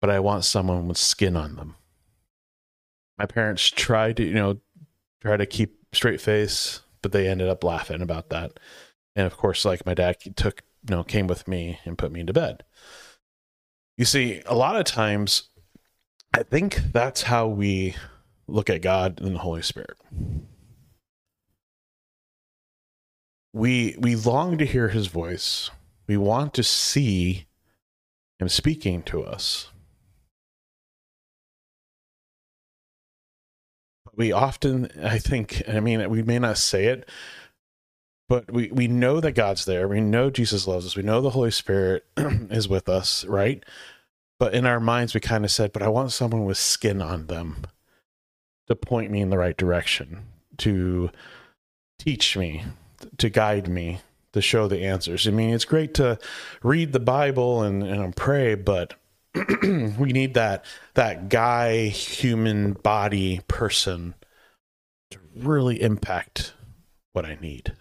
but 0.01 0.09
i 0.09 0.19
want 0.19 0.43
someone 0.45 0.87
with 0.87 0.97
skin 0.97 1.35
on 1.35 1.55
them. 1.55 1.75
My 3.17 3.25
parents 3.25 3.67
tried 3.69 4.17
to 4.17 4.23
you 4.23 4.33
know 4.33 4.59
try 5.21 5.35
to 5.35 5.45
keep 5.45 5.75
straight 5.93 6.21
face 6.21 6.81
but 7.01 7.11
they 7.11 7.27
ended 7.27 7.47
up 7.47 7.63
laughing 7.63 8.01
about 8.01 8.29
that. 8.29 8.59
And 9.15 9.25
of 9.25 9.37
course 9.37 9.65
like 9.65 9.85
my 9.85 9.93
dad 9.93 10.17
took 10.35 10.63
you 10.87 10.95
know, 10.95 11.03
came 11.03 11.27
with 11.27 11.47
me 11.47 11.79
and 11.85 11.97
put 11.97 12.11
me 12.11 12.19
into 12.19 12.33
bed. 12.33 12.63
You 13.97 14.05
see, 14.05 14.41
a 14.45 14.55
lot 14.55 14.75
of 14.75 14.85
times, 14.85 15.49
I 16.33 16.43
think 16.43 16.81
that's 16.93 17.23
how 17.23 17.47
we 17.47 17.95
look 18.47 18.69
at 18.69 18.81
God 18.81 19.19
and 19.21 19.35
the 19.35 19.39
Holy 19.39 19.61
Spirit. 19.61 19.97
We 23.51 23.95
we 23.97 24.15
long 24.15 24.57
to 24.57 24.65
hear 24.65 24.89
His 24.89 25.07
voice. 25.07 25.69
We 26.07 26.17
want 26.17 26.53
to 26.53 26.63
see 26.63 27.47
Him 28.39 28.47
speaking 28.47 29.03
to 29.03 29.23
us. 29.23 29.69
we 34.19 34.33
often, 34.33 34.91
I 35.01 35.17
think, 35.17 35.63
I 35.65 35.79
mean, 35.79 36.07
we 36.09 36.21
may 36.23 36.39
not 36.39 36.57
say 36.57 36.87
it, 36.87 37.09
but 38.29 38.53
we 38.53 38.69
we 38.71 38.87
know 38.87 39.19
that 39.19 39.33
God's 39.33 39.65
there. 39.65 39.87
We 39.87 39.99
know 39.99 40.29
Jesus 40.29 40.67
loves 40.67 40.85
us. 40.85 40.95
We 40.95 41.01
know 41.01 41.19
the 41.19 41.31
Holy 41.31 41.51
Spirit 41.51 42.05
is 42.17 42.69
with 42.69 42.87
us, 42.87 43.25
right? 43.25 43.65
But 44.37 44.53
in 44.53 44.65
our 44.65 44.79
minds, 44.79 45.13
we 45.13 45.19
kind 45.19 45.43
of 45.43 45.51
said, 45.51 45.73
"But 45.73 45.81
I 45.81 45.89
want 45.89 46.11
someone 46.11 46.45
with 46.45 46.57
skin 46.57 47.01
on 47.01 47.25
them 47.25 47.65
to 48.67 48.75
point 48.75 49.11
me 49.11 49.19
in 49.19 49.31
the 49.31 49.37
right 49.37 49.57
direction, 49.57 50.27
to 50.59 51.09
teach 51.97 52.37
me, 52.37 52.63
to 53.17 53.29
guide 53.29 53.67
me, 53.67 53.99
to 54.33 54.41
show 54.41 54.67
the 54.67 54.85
answers." 54.85 55.27
I 55.27 55.31
mean, 55.31 55.49
it's 55.49 55.65
great 55.65 55.95
to 55.95 56.19
read 56.61 56.93
the 56.93 56.99
Bible 56.99 57.63
and 57.63 57.81
and 57.81 58.15
pray, 58.15 58.53
but 58.53 58.93
we 59.63 60.13
need 60.13 60.35
that 60.35 60.65
that 60.93 61.29
guy, 61.29 61.87
human 61.87 62.73
body 62.73 63.41
person 63.47 64.13
to 65.09 65.17
really 65.35 65.81
impact 65.81 66.53
what 67.13 67.25
I 67.25 67.35
need. 67.41 67.73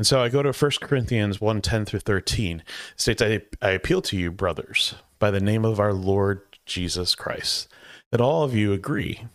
And 0.00 0.06
so 0.06 0.22
I 0.22 0.30
go 0.30 0.42
to 0.42 0.50
1 0.50 0.70
Corinthians 0.80 1.42
1 1.42 1.60
10 1.60 1.84
through 1.84 2.00
13. 2.00 2.60
It 2.60 2.64
states, 2.96 3.20
I, 3.20 3.42
I 3.60 3.72
appeal 3.72 4.00
to 4.00 4.16
you, 4.16 4.30
brothers, 4.30 4.94
by 5.18 5.30
the 5.30 5.40
name 5.40 5.62
of 5.62 5.78
our 5.78 5.92
Lord 5.92 6.40
Jesus 6.64 7.14
Christ, 7.14 7.68
that 8.10 8.18
all 8.18 8.42
of 8.42 8.54
you 8.54 8.72
agree, 8.72 9.26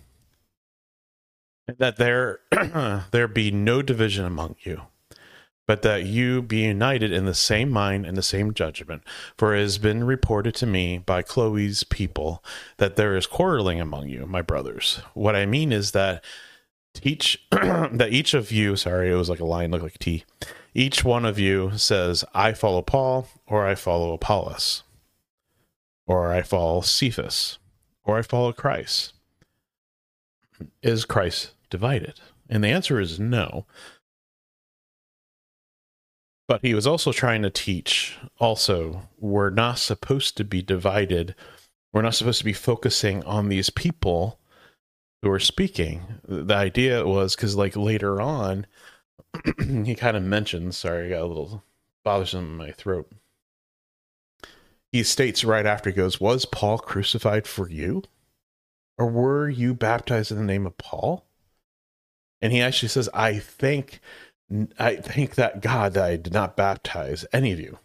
that 1.77 1.97
there, 1.97 2.39
there 3.11 3.27
be 3.27 3.51
no 3.51 3.83
division 3.83 4.25
among 4.25 4.55
you, 4.63 4.81
but 5.67 5.83
that 5.83 6.05
you 6.05 6.41
be 6.41 6.61
united 6.61 7.11
in 7.11 7.25
the 7.25 7.35
same 7.35 7.69
mind 7.69 8.07
and 8.07 8.17
the 8.17 8.23
same 8.23 8.51
judgment. 8.51 9.03
For 9.37 9.53
it 9.53 9.61
has 9.61 9.77
been 9.77 10.03
reported 10.03 10.55
to 10.55 10.65
me 10.65 10.97
by 10.97 11.21
Chloe's 11.21 11.83
people 11.83 12.43
that 12.77 12.95
there 12.95 13.15
is 13.15 13.27
quarreling 13.27 13.79
among 13.79 14.09
you, 14.09 14.25
my 14.25 14.41
brothers. 14.41 14.99
What 15.13 15.35
I 15.35 15.45
mean 15.45 15.71
is 15.71 15.91
that 15.91 16.23
each 17.03 17.45
that 17.51 18.09
each 18.11 18.33
of 18.33 18.51
you 18.51 18.75
sorry 18.75 19.11
it 19.11 19.15
was 19.15 19.29
like 19.29 19.39
a 19.39 19.45
line 19.45 19.71
looked 19.71 19.83
like 19.83 19.99
t. 19.99 20.23
Each 20.73 21.03
one 21.03 21.25
of 21.25 21.39
you 21.39 21.71
says 21.77 22.25
i 22.33 22.53
follow 22.53 22.81
paul 22.81 23.27
or 23.47 23.65
i 23.65 23.75
follow 23.75 24.13
apollos 24.13 24.83
or 26.05 26.31
i 26.31 26.41
follow 26.41 26.81
cephas 26.81 27.57
or 28.03 28.17
i 28.17 28.21
follow 28.21 28.51
christ. 28.51 29.13
Is 30.81 31.05
christ 31.05 31.51
divided? 31.69 32.19
And 32.49 32.63
the 32.63 32.69
answer 32.69 32.99
is 32.99 33.19
no. 33.19 33.65
But 36.47 36.61
he 36.61 36.75
was 36.75 36.85
also 36.85 37.11
trying 37.11 37.41
to 37.41 37.49
teach 37.49 38.17
also 38.39 39.09
we're 39.17 39.49
not 39.49 39.79
supposed 39.79 40.37
to 40.37 40.43
be 40.43 40.61
divided. 40.61 41.33
We're 41.91 42.03
not 42.03 42.13
supposed 42.13 42.39
to 42.39 42.45
be 42.45 42.53
focusing 42.53 43.23
on 43.23 43.49
these 43.49 43.69
people 43.69 44.39
who 45.25 45.31
were 45.31 45.39
speaking. 45.39 46.03
The 46.27 46.53
idea 46.53 47.03
was 47.03 47.35
because, 47.35 47.55
like, 47.55 47.75
later 47.75 48.21
on, 48.21 48.67
he 49.59 49.95
kind 49.95 50.15
of 50.15 50.21
mentions, 50.21 50.77
sorry, 50.77 51.07
I 51.07 51.17
got 51.17 51.23
a 51.23 51.25
little 51.25 51.63
bothersome 52.03 52.45
in 52.45 52.57
my 52.57 52.71
throat. 52.71 53.11
He 54.91 55.01
states 55.01 55.43
right 55.43 55.65
after 55.65 55.89
he 55.89 55.95
goes, 55.95 56.21
Was 56.21 56.45
Paul 56.45 56.77
crucified 56.77 57.47
for 57.47 57.67
you? 57.67 58.03
Or 58.99 59.07
were 59.07 59.49
you 59.49 59.73
baptized 59.73 60.29
in 60.29 60.37
the 60.37 60.43
name 60.43 60.67
of 60.67 60.77
Paul? 60.77 61.25
And 62.39 62.53
he 62.53 62.61
actually 62.61 62.89
says, 62.89 63.09
I 63.11 63.39
thank 63.39 64.01
I 64.77 64.97
thank 64.97 65.33
that 65.33 65.59
God 65.59 65.93
that 65.95 66.03
I 66.03 66.17
did 66.17 66.33
not 66.33 66.55
baptize 66.55 67.25
any 67.33 67.51
of 67.51 67.59
you 67.59 67.79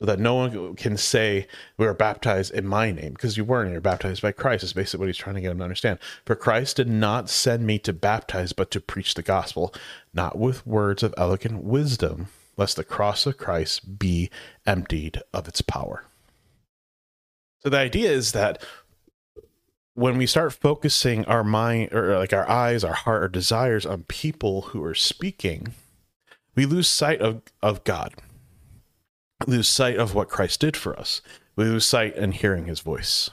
so 0.00 0.06
that 0.06 0.18
no 0.18 0.34
one 0.34 0.74
can 0.74 0.96
say 0.96 1.46
we 1.76 1.86
were 1.86 1.94
baptized 1.94 2.52
in 2.52 2.66
my 2.66 2.90
name 2.90 3.12
because 3.12 3.36
you 3.36 3.44
weren't. 3.44 3.70
You're 3.70 3.80
baptized 3.80 4.22
by 4.22 4.32
Christ. 4.32 4.64
Is 4.64 4.72
basically 4.72 5.04
what 5.04 5.08
he's 5.08 5.16
trying 5.16 5.36
to 5.36 5.40
get 5.40 5.48
them 5.48 5.58
to 5.58 5.64
understand. 5.64 5.98
For 6.26 6.34
Christ 6.34 6.76
did 6.76 6.88
not 6.88 7.30
send 7.30 7.64
me 7.64 7.78
to 7.80 7.92
baptize, 7.92 8.52
but 8.52 8.70
to 8.72 8.80
preach 8.80 9.14
the 9.14 9.22
gospel, 9.22 9.72
not 10.12 10.36
with 10.36 10.66
words 10.66 11.02
of 11.02 11.14
elegant 11.16 11.62
wisdom, 11.62 12.28
lest 12.56 12.76
the 12.76 12.84
cross 12.84 13.24
of 13.24 13.36
Christ 13.36 13.98
be 13.98 14.30
emptied 14.66 15.22
of 15.32 15.46
its 15.46 15.60
power. 15.60 16.04
So 17.62 17.70
the 17.70 17.78
idea 17.78 18.10
is 18.10 18.32
that 18.32 18.62
when 19.94 20.18
we 20.18 20.26
start 20.26 20.52
focusing 20.52 21.24
our 21.26 21.44
mind 21.44 21.92
or 21.92 22.18
like 22.18 22.32
our 22.32 22.48
eyes, 22.50 22.82
our 22.82 22.92
heart, 22.92 23.22
our 23.22 23.28
desires 23.28 23.86
on 23.86 24.02
people 24.02 24.62
who 24.62 24.82
are 24.82 24.94
speaking, 24.94 25.68
we 26.56 26.66
lose 26.66 26.88
sight 26.88 27.20
of, 27.20 27.42
of 27.62 27.84
God 27.84 28.14
lose 29.46 29.68
sight 29.68 29.96
of 29.96 30.14
what 30.14 30.28
Christ 30.28 30.60
did 30.60 30.76
for 30.76 30.98
us. 30.98 31.20
We 31.56 31.64
lose 31.64 31.86
sight 31.86 32.16
in 32.16 32.32
hearing 32.32 32.66
his 32.66 32.80
voice. 32.80 33.30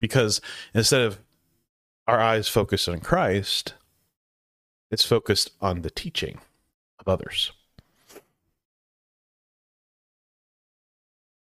Because 0.00 0.40
instead 0.74 1.00
of 1.00 1.18
our 2.06 2.20
eyes 2.20 2.48
focused 2.48 2.88
on 2.88 3.00
Christ, 3.00 3.74
it's 4.90 5.04
focused 5.04 5.50
on 5.60 5.82
the 5.82 5.90
teaching 5.90 6.40
of 6.98 7.08
others. 7.08 7.52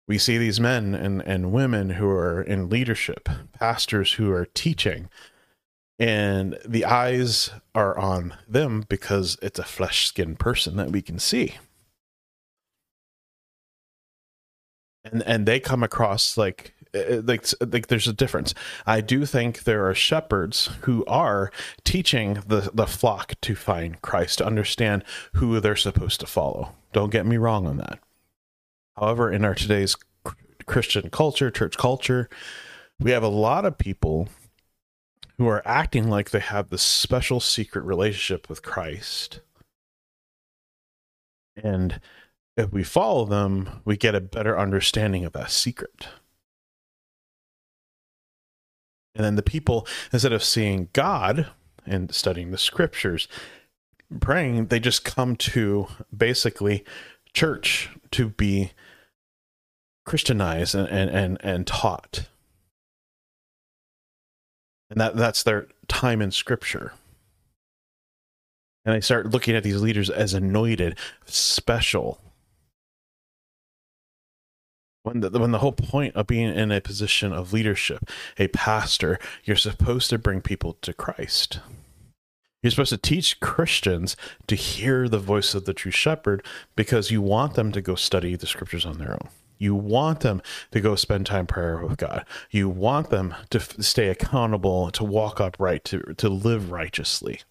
We 0.07 0.17
see 0.19 0.37
these 0.37 0.59
men 0.59 0.93
and, 0.93 1.21
and 1.23 1.51
women 1.51 1.91
who 1.91 2.07
are 2.07 2.41
in 2.41 2.69
leadership, 2.69 3.27
pastors 3.53 4.13
who 4.13 4.31
are 4.31 4.45
teaching, 4.45 5.09
and 5.97 6.57
the 6.65 6.85
eyes 6.85 7.51
are 7.73 7.97
on 7.97 8.35
them 8.47 8.83
because 8.89 9.37
it's 9.41 9.59
a 9.59 9.63
flesh 9.63 10.07
skinned 10.07 10.39
person 10.39 10.75
that 10.77 10.91
we 10.91 11.01
can 11.01 11.19
see 11.19 11.55
and 15.11 15.23
and 15.23 15.45
they 15.45 15.59
come 15.59 15.83
across 15.83 16.37
like 16.37 16.73
eh, 16.93 17.03
eh, 17.07 17.21
like 17.23 17.45
like 17.61 17.87
there's 17.87 18.07
a 18.07 18.13
difference. 18.13 18.53
I 18.85 19.01
do 19.01 19.25
think 19.25 19.63
there 19.63 19.87
are 19.87 19.95
shepherds 19.95 20.69
who 20.81 21.05
are 21.05 21.51
teaching 21.83 22.39
the 22.47 22.71
the 22.73 22.87
flock 22.87 23.35
to 23.41 23.55
find 23.55 24.01
Christ, 24.01 24.39
to 24.39 24.45
understand 24.45 25.03
who 25.33 25.59
they're 25.59 25.75
supposed 25.75 26.19
to 26.21 26.25
follow. 26.25 26.71
Don't 26.93 27.11
get 27.11 27.25
me 27.25 27.37
wrong 27.37 27.67
on 27.67 27.77
that. 27.77 27.99
However, 28.97 29.31
in 29.31 29.45
our 29.45 29.55
today's 29.55 29.95
Christian 30.65 31.09
culture, 31.09 31.51
church 31.51 31.77
culture, 31.77 32.29
we 32.99 33.11
have 33.11 33.23
a 33.23 33.27
lot 33.27 33.65
of 33.65 33.77
people 33.77 34.29
who 35.37 35.47
are 35.47 35.61
acting 35.65 36.09
like 36.09 36.29
they 36.29 36.39
have 36.39 36.69
this 36.69 36.81
special 36.81 37.39
secret 37.39 37.83
relationship 37.83 38.49
with 38.49 38.61
Christ. 38.61 39.41
And 41.55 41.99
if 42.57 42.71
we 42.71 42.83
follow 42.83 43.25
them, 43.25 43.81
we 43.83 43.97
get 43.97 44.15
a 44.15 44.21
better 44.21 44.57
understanding 44.57 45.25
of 45.25 45.33
that 45.33 45.51
secret. 45.51 46.07
And 49.13 49.23
then 49.23 49.35
the 49.35 49.43
people, 49.43 49.87
instead 50.11 50.33
of 50.33 50.43
seeing 50.43 50.89
God 50.93 51.47
and 51.85 52.13
studying 52.13 52.51
the 52.51 52.57
scriptures, 52.57 53.27
praying, 54.19 54.67
they 54.67 54.79
just 54.79 55.03
come 55.03 55.35
to 55.37 55.87
basically 56.15 56.83
church 57.33 57.89
to 58.11 58.29
be 58.29 58.71
Christianized 60.05 60.75
and, 60.75 60.87
and, 60.89 61.09
and, 61.09 61.37
and 61.41 61.67
taught. 61.67 62.27
And 64.95 65.01
that, 65.01 65.17
that's 65.17 65.43
their 65.43 65.67
time 65.89 66.21
in 66.21 66.31
scripture. 66.31 66.93
And 68.85 68.95
they 68.95 69.01
start 69.01 69.29
looking 69.29 69.53
at 69.53 69.63
these 69.63 69.81
leaders 69.81 70.09
as 70.09 70.33
anointed, 70.33 70.97
special, 71.25 72.21
when 75.03 75.19
the, 75.19 75.29
when 75.31 75.51
the 75.51 75.59
whole 75.59 75.73
point 75.73 76.15
of 76.15 76.27
being 76.27 76.55
in 76.55 76.71
a 76.71 76.79
position 76.79 77.33
of 77.33 77.51
leadership, 77.51 78.09
a 78.39 78.47
pastor, 78.47 79.19
you're 79.43 79.57
supposed 79.57 80.09
to 80.11 80.17
bring 80.17 80.39
people 80.39 80.77
to 80.81 80.93
Christ. 80.93 81.59
You're 82.63 82.71
supposed 82.71 82.91
to 82.91 82.97
teach 82.97 83.41
Christians 83.41 84.15
to 84.47 84.55
hear 84.55 85.09
the 85.09 85.19
voice 85.19 85.53
of 85.53 85.65
the 85.65 85.73
true 85.73 85.91
shepherd 85.91 86.43
because 86.77 87.11
you 87.11 87.21
want 87.21 87.55
them 87.55 87.73
to 87.73 87.81
go 87.81 87.95
study 87.95 88.37
the 88.37 88.47
scriptures 88.47 88.85
on 88.85 88.97
their 88.97 89.11
own. 89.11 89.29
You 89.57 89.75
want 89.75 90.21
them 90.21 90.41
to 90.71 90.81
go 90.81 90.95
spend 90.95 91.25
time 91.25 91.47
prayer 91.47 91.79
with 91.79 91.97
God. 91.97 92.25
You 92.51 92.69
want 92.69 93.09
them 93.09 93.35
to 93.51 93.59
f- 93.59 93.79
stay 93.81 94.09
accountable, 94.09 94.91
to 94.91 95.03
walk 95.03 95.39
upright, 95.41 95.83
to, 95.85 95.99
to 96.17 96.29
live 96.29 96.71
righteously. 96.71 97.41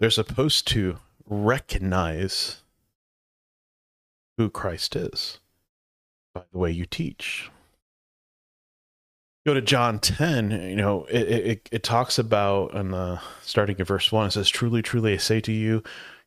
They're 0.00 0.10
supposed 0.10 0.66
to 0.68 0.98
recognize 1.26 2.62
who 4.36 4.50
Christ 4.50 4.96
is 4.96 5.38
by 6.34 6.42
the 6.52 6.58
way 6.58 6.70
you 6.70 6.86
teach. 6.86 7.50
Go 9.44 9.54
to 9.54 9.60
John 9.60 9.98
10, 9.98 10.52
you 10.52 10.76
know, 10.76 11.04
it, 11.06 11.28
it, 11.28 11.68
it 11.72 11.82
talks 11.82 12.16
about, 12.18 12.72
the, 12.72 13.20
starting 13.42 13.76
in 13.78 13.84
verse 13.84 14.12
1, 14.12 14.28
it 14.28 14.30
says, 14.32 14.48
Truly, 14.48 14.82
truly, 14.82 15.14
I 15.14 15.16
say 15.16 15.40
to 15.40 15.52
you, 15.52 15.82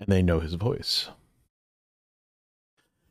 and 0.00 0.08
they 0.08 0.22
know 0.22 0.40
his 0.40 0.54
voice. 0.54 1.08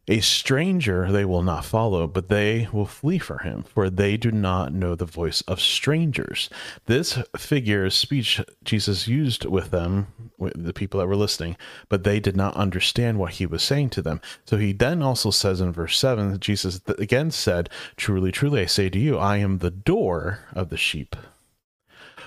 A 0.10 0.22
stranger 0.22 1.12
they 1.12 1.26
will 1.26 1.44
not 1.44 1.66
follow, 1.66 2.08
but 2.08 2.30
they 2.30 2.70
will 2.72 2.86
flee 2.86 3.20
for 3.20 3.40
him, 3.40 3.64
for 3.64 3.90
they 3.90 4.16
do 4.16 4.32
not 4.32 4.72
know 4.72 4.96
the 4.96 5.04
voice 5.04 5.42
of 5.42 5.60
strangers. 5.60 6.50
This 6.86 7.20
figure 7.36 7.86
of 7.86 7.94
speech 7.94 8.40
Jesus 8.64 9.10
used 9.10 9.44
with 9.44 9.72
them, 9.72 10.08
with 10.38 10.64
the 10.64 10.72
people 10.72 11.02
that 11.02 11.08
were 11.08 11.18
listening, 11.18 11.58
but 11.90 12.06
they 12.06 12.22
did 12.22 12.38
not 12.38 12.56
understand 12.56 13.20
what 13.20 13.34
he 13.34 13.46
was 13.46 13.62
saying 13.62 13.90
to 13.92 14.02
them. 14.02 14.22
So 14.46 14.56
he 14.56 14.72
then 14.72 15.02
also 15.02 15.30
says 15.30 15.60
in 15.60 15.74
verse 15.74 15.98
7 16.00 16.40
Jesus 16.40 16.80
again 16.88 17.30
said, 17.30 17.70
Truly, 17.98 18.32
truly, 18.32 18.62
I 18.62 18.66
say 18.66 18.90
to 18.90 18.98
you, 18.98 19.18
I 19.18 19.38
am 19.38 19.58
the 19.58 19.72
door 19.72 20.40
of 20.54 20.70
the 20.70 20.78
sheep. 20.78 21.18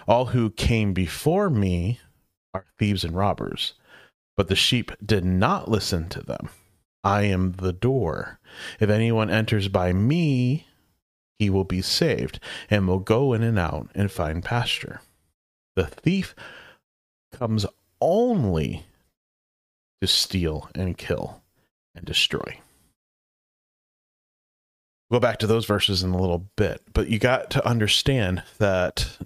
All 0.06 0.26
who 0.26 0.50
came 0.50 0.92
before 0.92 1.48
me 1.48 2.00
are 2.52 2.66
thieves 2.78 3.04
and 3.04 3.16
robbers, 3.16 3.72
but 4.40 4.48
the 4.48 4.56
sheep 4.56 4.90
did 5.04 5.22
not 5.22 5.68
listen 5.68 6.08
to 6.08 6.22
them. 6.22 6.48
I 7.04 7.24
am 7.24 7.52
the 7.58 7.74
door. 7.74 8.40
If 8.80 8.88
anyone 8.88 9.28
enters 9.28 9.68
by 9.68 9.92
me, 9.92 10.66
he 11.38 11.50
will 11.50 11.64
be 11.64 11.82
saved 11.82 12.40
and 12.70 12.88
will 12.88 13.00
go 13.00 13.34
in 13.34 13.42
and 13.42 13.58
out 13.58 13.90
and 13.94 14.10
find 14.10 14.42
pasture. 14.42 15.02
The 15.76 15.84
thief 15.84 16.34
comes 17.30 17.66
only 18.00 18.86
to 20.00 20.06
steal 20.06 20.70
and 20.74 20.96
kill 20.96 21.42
and 21.94 22.06
destroy. 22.06 22.60
We'll 25.10 25.18
go 25.18 25.26
back 25.26 25.40
to 25.40 25.48
those 25.48 25.66
verses 25.66 26.04
in 26.04 26.10
a 26.12 26.20
little 26.20 26.46
bit, 26.54 26.82
but 26.92 27.08
you 27.08 27.18
got 27.18 27.50
to 27.50 27.66
understand 27.66 28.44
that 28.58 29.18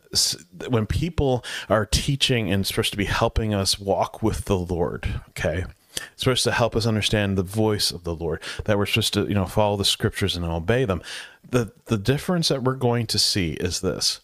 when 0.69 0.87
people 0.87 1.45
are 1.69 1.85
teaching 1.85 2.51
and 2.51 2.67
supposed 2.67 2.93
to 2.93 2.97
be 2.97 3.05
helping 3.05 3.53
us 3.53 3.79
walk 3.79 4.23
with 4.23 4.47
the 4.47 4.57
Lord, 4.57 5.21
okay, 5.31 5.67
it's 5.95 6.23
supposed 6.23 6.45
to 6.45 6.53
help 6.53 6.75
us 6.75 6.87
understand 6.87 7.37
the 7.37 7.43
voice 7.43 7.91
of 7.91 8.05
the 8.05 8.15
Lord, 8.15 8.43
that 8.65 8.79
we're 8.79 8.87
supposed 8.87 9.13
to, 9.13 9.27
you 9.27 9.35
know, 9.35 9.45
follow 9.45 9.77
the 9.77 9.85
scriptures 9.85 10.37
and 10.37 10.45
obey 10.47 10.87
them. 10.87 11.03
The 11.49 11.73
the 11.85 11.99
difference 11.99 12.49
that 12.49 12.63
we're 12.63 12.77
going 12.77 13.07
to 13.09 13.19
see 13.19 13.53
is 13.53 13.83
this. 13.83 14.21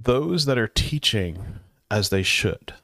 Those 0.00 0.46
that 0.46 0.58
are 0.58 0.68
teaching 0.68 1.60
as 1.90 2.08
they 2.08 2.24
should, 2.24 2.74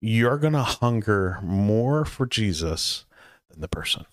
you're 0.00 0.38
going 0.38 0.52
to 0.52 0.62
hunger 0.62 1.40
more 1.42 2.04
for 2.04 2.24
Jesus 2.24 3.04
than 3.50 3.60
the 3.60 3.68
person. 3.68 4.06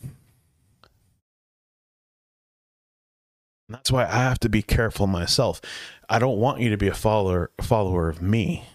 And 3.67 3.75
that's 3.75 3.91
why 3.91 4.05
I 4.05 4.17
have 4.17 4.39
to 4.39 4.49
be 4.49 4.61
careful 4.61 5.07
myself. 5.07 5.61
I 6.07 6.19
don't 6.19 6.39
want 6.39 6.61
you 6.61 6.69
to 6.69 6.77
be 6.77 6.87
a 6.87 6.93
follower 6.93 7.51
follower 7.61 8.09
of 8.09 8.21
me. 8.21 8.65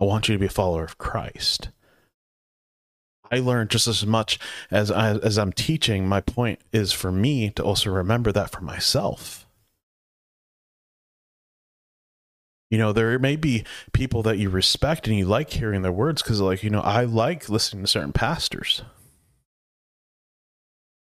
I 0.00 0.04
want 0.04 0.28
you 0.28 0.34
to 0.34 0.38
be 0.38 0.46
a 0.46 0.50
follower 0.50 0.84
of 0.84 0.98
Christ. 0.98 1.70
I 3.30 3.38
learn 3.38 3.68
just 3.68 3.88
as 3.88 4.04
much 4.04 4.38
as 4.70 4.90
I, 4.90 5.12
as 5.16 5.38
I'm 5.38 5.52
teaching. 5.52 6.06
My 6.06 6.20
point 6.20 6.60
is 6.70 6.92
for 6.92 7.10
me 7.10 7.50
to 7.50 7.64
also 7.64 7.90
remember 7.90 8.30
that 8.30 8.50
for 8.50 8.60
myself. 8.60 9.46
You 12.70 12.78
know, 12.78 12.92
there 12.92 13.18
may 13.18 13.36
be 13.36 13.64
people 13.92 14.22
that 14.22 14.38
you 14.38 14.50
respect 14.50 15.06
and 15.06 15.16
you 15.16 15.24
like 15.24 15.50
hearing 15.50 15.82
their 15.82 15.92
words 15.92 16.22
because, 16.22 16.40
like, 16.40 16.62
you 16.62 16.70
know, 16.70 16.80
I 16.80 17.04
like 17.04 17.48
listening 17.48 17.84
to 17.84 17.88
certain 17.88 18.12
pastors. 18.12 18.82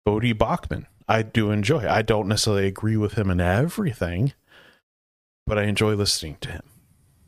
Voddie 0.07 0.35
Baucham, 0.35 0.87
I 1.09 1.23
do 1.23 1.51
enjoy. 1.51 1.89
I 1.89 2.03
don't 2.03 2.29
necessarily 2.29 2.67
agree 2.67 2.97
with 2.97 3.15
him 3.15 3.31
in 3.31 3.41
everything, 3.41 4.33
but 5.47 5.59
I 5.59 5.65
enjoy 5.65 5.95
listening 5.95 6.37
to 6.43 6.53
him. 6.53 6.63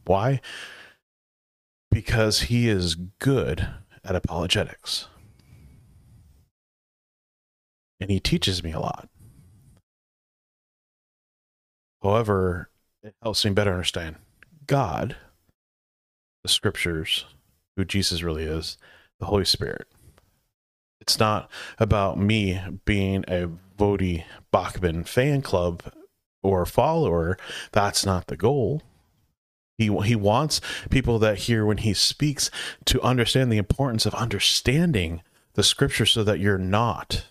Why? 0.04 0.40
because 1.94 2.42
he 2.42 2.68
is 2.68 2.96
good 2.96 3.68
at 4.02 4.16
apologetics. 4.16 5.06
And 8.00 8.10
he 8.10 8.18
teaches 8.18 8.64
me 8.64 8.72
a 8.72 8.80
lot. 8.80 9.08
However, 12.02 12.68
it 13.04 13.14
helps 13.22 13.44
me 13.44 13.52
better 13.52 13.70
understand 13.70 14.16
God, 14.66 15.14
the 16.42 16.48
scriptures, 16.48 17.26
who 17.76 17.84
Jesus 17.84 18.24
really 18.24 18.44
is, 18.44 18.76
the 19.20 19.26
Holy 19.26 19.44
Spirit. 19.44 19.86
It's 21.04 21.18
not 21.18 21.50
about 21.78 22.16
me 22.16 22.58
being 22.86 23.26
a 23.28 23.50
Voddie 23.78 24.24
Baucham 24.50 25.06
fan 25.06 25.42
club 25.42 25.82
or 26.42 26.64
follower. 26.64 27.36
That's 27.72 28.06
not 28.06 28.28
the 28.28 28.38
goal. 28.38 28.80
He, 29.76 29.94
he 30.04 30.16
wants 30.16 30.62
people 30.88 31.18
that 31.18 31.40
hear 31.40 31.66
when 31.66 31.76
he 31.76 31.92
speaks 31.92 32.50
to 32.86 33.02
understand 33.02 33.52
the 33.52 33.58
importance 33.58 34.06
of 34.06 34.14
understanding 34.14 35.20
the 35.52 35.62
scripture 35.62 36.06
so 36.06 36.24
that 36.24 36.40
you're 36.40 36.56
not 36.56 37.26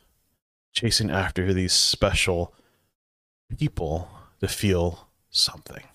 chasing 0.72 1.10
after 1.10 1.52
these 1.52 1.74
special 1.74 2.54
people 3.58 4.08
to 4.40 4.48
feel 4.48 5.08
something. 5.32 5.86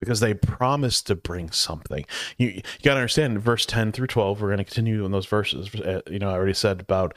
Because 0.00 0.20
they 0.20 0.34
promised 0.34 1.06
to 1.06 1.14
bring 1.14 1.50
something. 1.50 2.04
You, 2.38 2.48
you 2.48 2.62
got 2.82 2.94
to 2.94 3.00
understand 3.00 3.40
verse 3.40 3.66
10 3.66 3.92
through 3.92 4.08
12. 4.08 4.40
We're 4.40 4.48
going 4.48 4.58
to 4.58 4.64
continue 4.64 5.04
in 5.04 5.12
those 5.12 5.26
verses. 5.26 5.74
Uh, 5.74 6.02
you 6.10 6.18
know, 6.18 6.28
I 6.28 6.34
already 6.34 6.54
said 6.54 6.80
about 6.80 7.14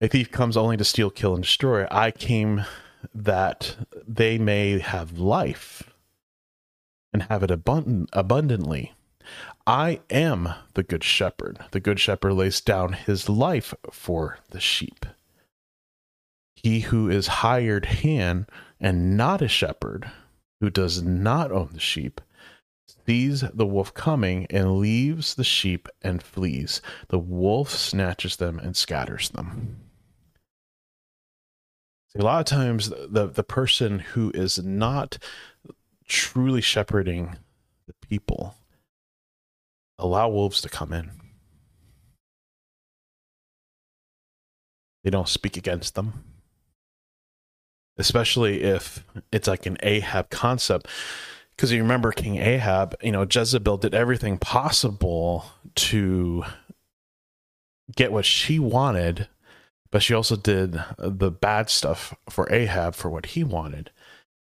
a 0.00 0.08
thief 0.08 0.30
comes 0.30 0.56
only 0.56 0.76
to 0.76 0.84
steal, 0.84 1.10
kill, 1.10 1.34
and 1.34 1.42
destroy. 1.42 1.86
I 1.90 2.10
came 2.10 2.64
that 3.14 3.76
they 4.06 4.38
may 4.38 4.78
have 4.78 5.18
life 5.18 5.90
and 7.12 7.22
have 7.24 7.42
it 7.42 7.50
abundant, 7.50 8.10
abundantly. 8.12 8.92
I 9.66 10.00
am 10.08 10.48
the 10.74 10.82
good 10.82 11.04
shepherd. 11.04 11.58
The 11.72 11.80
good 11.80 12.00
shepherd 12.00 12.32
lays 12.34 12.60
down 12.60 12.94
his 12.94 13.28
life 13.28 13.74
for 13.90 14.38
the 14.50 14.60
sheep. 14.60 15.04
He 16.54 16.80
who 16.80 17.08
is 17.10 17.26
hired 17.26 17.84
hand 17.86 18.46
and 18.80 19.16
not 19.16 19.42
a 19.42 19.48
shepherd, 19.48 20.10
who 20.60 20.70
does 20.70 21.02
not 21.02 21.52
own 21.52 21.70
the 21.72 21.80
sheep, 21.80 22.20
sees 23.06 23.40
the 23.40 23.66
wolf 23.66 23.94
coming 23.94 24.46
and 24.50 24.78
leaves 24.78 25.34
the 25.34 25.44
sheep 25.44 25.88
and 26.02 26.22
flees. 26.22 26.82
The 27.08 27.18
wolf 27.18 27.70
snatches 27.70 28.36
them 28.36 28.58
and 28.58 28.76
scatters 28.76 29.30
them. 29.30 29.76
See, 32.08 32.18
a 32.18 32.24
lot 32.24 32.40
of 32.40 32.46
times, 32.46 32.88
the, 32.88 33.26
the 33.26 33.44
person 33.44 33.98
who 33.98 34.30
is 34.34 34.58
not 34.58 35.18
truly 36.06 36.60
shepherding 36.60 37.36
the 37.86 37.94
people 38.08 38.54
allow 39.98 40.28
wolves 40.28 40.60
to 40.62 40.68
come 40.68 40.92
in. 40.92 41.10
They 45.04 45.10
don't 45.10 45.28
speak 45.28 45.56
against 45.56 45.94
them 45.94 46.24
especially 47.98 48.62
if 48.62 49.04
it's 49.32 49.48
like 49.48 49.66
an 49.66 49.76
Ahab 49.82 50.30
concept. 50.30 50.88
Because 51.54 51.72
you 51.72 51.82
remember 51.82 52.12
King 52.12 52.36
Ahab, 52.36 52.94
you 53.02 53.10
know, 53.10 53.26
Jezebel 53.28 53.78
did 53.78 53.94
everything 53.94 54.38
possible 54.38 55.44
to 55.74 56.44
get 57.96 58.12
what 58.12 58.24
she 58.24 58.60
wanted, 58.60 59.28
but 59.90 60.02
she 60.02 60.14
also 60.14 60.36
did 60.36 60.80
the 60.98 61.30
bad 61.30 61.68
stuff 61.68 62.14
for 62.30 62.50
Ahab 62.52 62.94
for 62.94 63.10
what 63.10 63.26
he 63.26 63.42
wanted. 63.42 63.90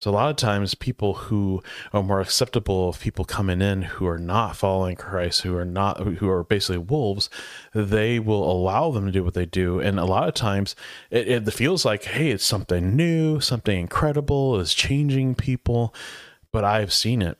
So 0.01 0.11
a 0.11 0.13
lot 0.13 0.29
of 0.29 0.37
times 0.37 0.75
people 0.75 1.13
who 1.13 1.61
are 1.91 2.01
more 2.01 2.21
acceptable 2.21 2.87
of 2.87 3.01
people 3.01 3.25
coming 3.25 3.61
in 3.61 3.81
who 3.81 4.07
are 4.07 4.17
not 4.17 4.55
following 4.55 4.95
Christ, 4.95 5.41
who 5.41 5.57
are 5.57 5.65
not 5.65 5.99
who 5.99 6.29
are 6.29 6.45
basically 6.45 6.77
wolves, 6.77 7.29
they 7.73 8.17
will 8.17 8.49
allow 8.49 8.91
them 8.91 9.05
to 9.07 9.11
do 9.11 9.25
what 9.25 9.33
they 9.33 9.45
do. 9.45 9.81
And 9.81 9.99
a 9.99 10.05
lot 10.05 10.29
of 10.29 10.33
times 10.35 10.73
it, 11.11 11.27
it 11.27 11.53
feels 11.53 11.83
like, 11.83 12.05
hey, 12.05 12.29
it's 12.31 12.45
something 12.45 12.95
new, 12.95 13.41
something 13.41 13.77
incredible 13.77 14.57
is 14.57 14.73
changing 14.73 15.35
people. 15.35 15.93
But 16.53 16.63
I've 16.63 16.93
seen 16.93 17.21
it. 17.21 17.37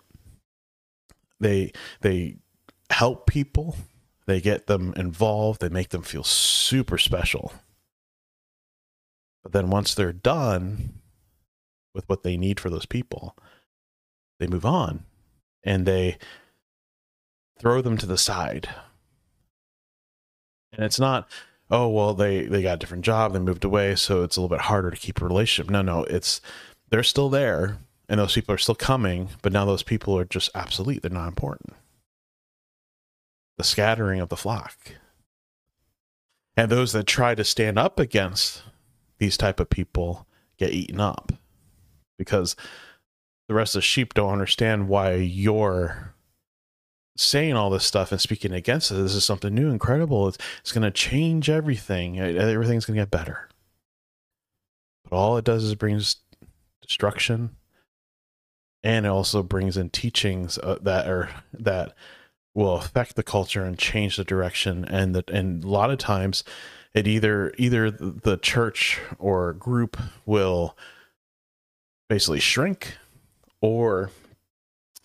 They 1.40 1.72
they 2.02 2.40
help 2.90 3.26
people, 3.26 3.78
they 4.26 4.42
get 4.42 4.68
them 4.68 4.94
involved, 4.98 5.62
they 5.62 5.70
make 5.70 5.90
them 5.90 6.02
feel 6.02 6.26
super 6.26 6.98
special. 6.98 7.54
But 9.44 9.54
then 9.54 9.70
once 9.70 9.94
they're 9.96 10.12
done, 10.12 10.99
with 11.94 12.08
what 12.08 12.24
they 12.24 12.38
need 12.38 12.60
for 12.60 12.70
those 12.70 12.86
people, 12.86 13.36
they 14.40 14.48
move 14.48 14.66
on 14.66 15.06
and 15.64 15.86
they 15.86 16.18
throw 17.60 17.82
them 17.82 17.98
to 17.98 18.06
the 18.06 18.18
side. 18.18 18.70
And 20.72 20.86
it's 20.86 21.00
not, 21.00 21.28
oh 21.70 21.88
well, 21.90 22.14
they 22.14 22.46
they 22.46 22.62
got 22.62 22.76
a 22.76 22.78
different 22.78 23.06
job, 23.06 23.34
they 23.34 23.40
moved 23.40 23.64
away, 23.64 23.96
so 23.96 24.24
it's 24.24 24.38
a 24.38 24.42
little 24.42 24.56
bit 24.56 24.66
harder 24.66 24.92
to 24.92 24.98
keep 24.98 25.22
a 25.22 25.26
relationship. 25.26 25.70
No, 25.70 25.82
no, 25.82 26.04
it's 26.06 26.42
they're 26.90 27.04
still 27.04 27.30
there 27.30 27.80
and 28.10 28.20
those 28.20 28.34
people 28.34 28.56
are 28.56 28.60
still 28.60 28.76
coming, 28.76 29.30
but 29.44 29.54
now 29.54 29.66
those 29.66 29.84
people 29.84 30.18
are 30.18 30.26
just 30.26 30.50
obsolete. 30.56 31.04
They're 31.04 31.12
not 31.12 31.28
important. 31.28 31.74
The 33.58 33.64
scattering 33.64 34.20
of 34.20 34.30
the 34.30 34.36
flock. 34.36 34.76
And 36.58 36.72
those 36.72 36.92
that 36.94 37.06
try 37.06 37.36
to 37.36 37.44
stand 37.44 37.78
up 37.78 38.00
against 38.00 38.64
these 39.20 39.38
type 39.38 39.60
of 39.60 39.70
people 39.70 40.26
get 40.58 40.74
eaten 40.74 41.00
up 41.00 41.34
because 42.20 42.56
the 43.48 43.56
rest 43.56 43.74
of 43.76 43.80
the 43.80 43.84
sheep 43.84 44.14
don't 44.14 44.32
understand 44.32 44.88
why 44.88 45.16
you're 45.16 46.14
saying 47.18 47.54
all 47.54 47.72
this 47.72 47.84
stuff 47.84 48.12
and 48.12 48.22
speaking 48.22 48.54
against 48.54 48.92
it. 48.92 48.96
This 48.96 49.16
is 49.16 49.26
something 49.26 49.54
new, 49.54 49.72
incredible. 49.72 50.28
It's, 50.28 50.38
it's 50.62 50.72
going 50.72 50.84
to 50.84 50.92
change 50.92 51.50
everything. 51.50 52.20
Everything's 52.20 52.86
going 52.86 52.96
to 52.96 53.02
get 53.02 53.12
better. 53.12 53.50
But 55.04 55.18
all 55.18 55.38
it 55.38 55.44
does 55.44 55.64
is 55.64 55.76
brings 55.76 56.18
destruction, 56.82 57.56
and 58.84 59.06
it 59.06 59.10
also 59.10 59.44
brings 59.44 59.76
in 59.76 59.90
teachings 59.90 60.58
uh, 60.60 60.78
that 60.82 61.08
are 61.08 61.30
that 61.52 61.94
will 62.54 62.76
affect 62.76 63.16
the 63.16 63.24
culture 63.24 63.64
and 63.64 63.78
change 63.78 64.16
the 64.18 64.24
direction. 64.24 64.86
And 64.86 65.16
that 65.16 65.30
and 65.30 65.64
a 65.64 65.68
lot 65.68 65.92
of 65.92 65.98
times, 65.98 66.44
it 66.94 67.08
either 67.08 67.54
either 67.58 67.92
the 67.92 68.38
church 68.38 69.00
or 69.18 69.54
group 69.54 69.98
will 70.26 70.78
basically 72.10 72.40
shrink 72.40 72.98
or 73.62 74.12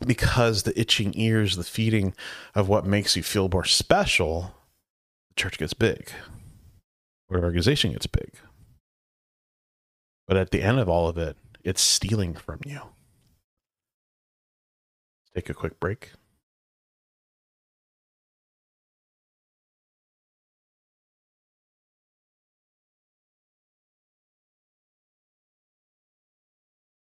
because 0.04 0.64
the 0.64 0.78
itching 0.78 1.12
ears, 1.16 1.56
the 1.56 1.62
feeding 1.62 2.14
of 2.54 2.68
what 2.68 2.84
makes 2.86 3.16
you 3.16 3.22
feel 3.22 3.48
more 3.48 3.64
special, 3.64 4.54
the 5.28 5.34
church 5.34 5.58
gets 5.58 5.74
big 5.74 6.10
or 7.28 7.38
the 7.38 7.44
organization 7.44 7.92
gets 7.92 8.06
big. 8.06 8.32
But 10.26 10.36
at 10.38 10.50
the 10.50 10.62
end 10.62 10.80
of 10.80 10.88
all 10.88 11.06
of 11.06 11.18
it, 11.18 11.36
it's 11.62 11.82
stealing 11.82 12.34
from 12.34 12.60
you. 12.64 12.80
Let's 15.20 15.30
Take 15.34 15.50
a 15.50 15.54
quick 15.54 15.78
break. 15.78 16.12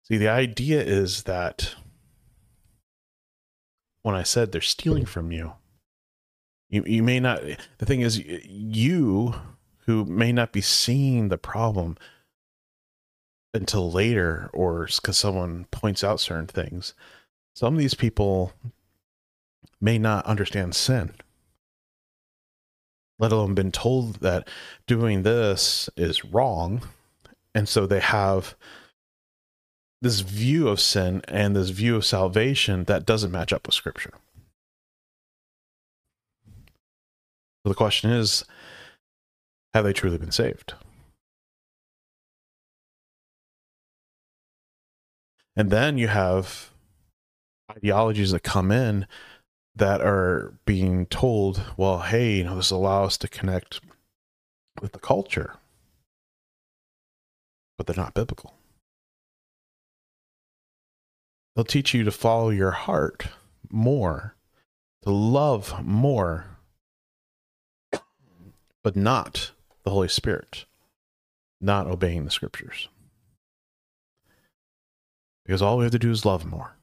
See, 0.08 0.18
the 0.18 0.30
idea 0.30 0.82
is 0.82 1.24
that 1.24 1.76
when 4.04 4.14
I 4.14 4.22
said 4.22 4.52
they're 4.52 4.62
stealing 4.62 5.06
from 5.06 5.32
you, 5.32 5.54
you, 6.70 6.84
you 6.86 7.02
may 7.02 7.20
not, 7.20 7.42
the 7.80 7.86
thing 7.86 8.02
is, 8.02 8.20
you 8.20 9.34
who 9.86 10.06
may 10.06 10.32
not 10.32 10.52
be 10.52 10.62
seeing 10.62 11.30
the 11.30 11.40
problem 11.40 11.98
until 13.52 13.92
later 13.92 14.50
or 14.54 14.86
because 14.86 15.18
someone 15.18 15.66
points 15.72 16.04
out 16.04 16.20
certain 16.20 16.48
things, 16.48 16.94
some 17.56 17.74
of 17.74 17.80
these 17.80 17.96
people 17.96 18.54
may 19.82 19.98
not 19.98 20.26
understand 20.26 20.76
sin. 20.76 21.16
Let 23.18 23.32
alone 23.32 23.56
been 23.56 23.72
told 23.72 24.18
that 24.18 24.48
doing 24.86 25.24
this 25.24 25.90
is 25.98 26.26
wrong 26.26 26.88
and 27.56 27.68
so 27.68 27.88
they 27.88 28.02
have 28.02 28.56
this 30.06 30.20
view 30.20 30.68
of 30.68 30.80
sin 30.80 31.20
and 31.28 31.56
this 31.56 31.72
view 31.72 31.96
of 31.96 32.06
salvation 32.06 32.84
that 32.84 33.08
doesn't 33.08 33.32
match 33.32 33.52
up 33.52 33.66
with 33.66 33.74
scripture. 33.74 34.14
So 37.64 37.70
the 37.70 37.74
question 37.74 38.12
is 38.12 38.46
have 39.74 39.84
they 39.84 39.94
truly 39.94 40.20
been 40.20 40.30
saved? 40.30 40.76
And 45.56 45.72
then 45.72 45.98
you 45.98 46.08
have 46.08 46.70
ideologies 47.72 48.30
that 48.30 48.44
come 48.44 48.72
in 48.72 49.08
that 49.76 50.02
are 50.02 50.54
being 50.66 51.08
told, 51.08 51.64
well, 51.78 52.02
hey, 52.02 52.36
you 52.38 52.44
know, 52.44 52.58
this 52.58 52.70
allows 52.70 53.08
us 53.08 53.18
to 53.18 53.28
connect 53.28 53.82
with 54.80 54.92
the 54.92 55.00
culture, 55.00 55.56
but 57.76 57.88
they're 57.88 57.96
not 57.96 58.14
biblical. 58.14 58.54
They'll 61.56 61.66
teach 61.66 61.94
you 61.94 62.04
to 62.04 62.12
follow 62.12 62.50
your 62.50 62.72
heart 62.72 63.28
more, 63.70 64.36
to 65.04 65.10
love 65.10 65.84
more, 65.84 66.58
but 68.84 68.96
not 68.96 69.52
the 69.84 69.92
Holy 69.92 70.10
Spirit, 70.10 70.66
not 71.62 71.88
obeying 71.88 72.26
the 72.26 72.32
scriptures. 72.32 72.90
Because 75.46 75.62
all 75.62 75.78
we 75.78 75.86
have 75.86 75.92
to 75.92 76.00
do 76.00 76.12
is 76.12 76.26
love 76.26 76.46
more. 76.46 76.76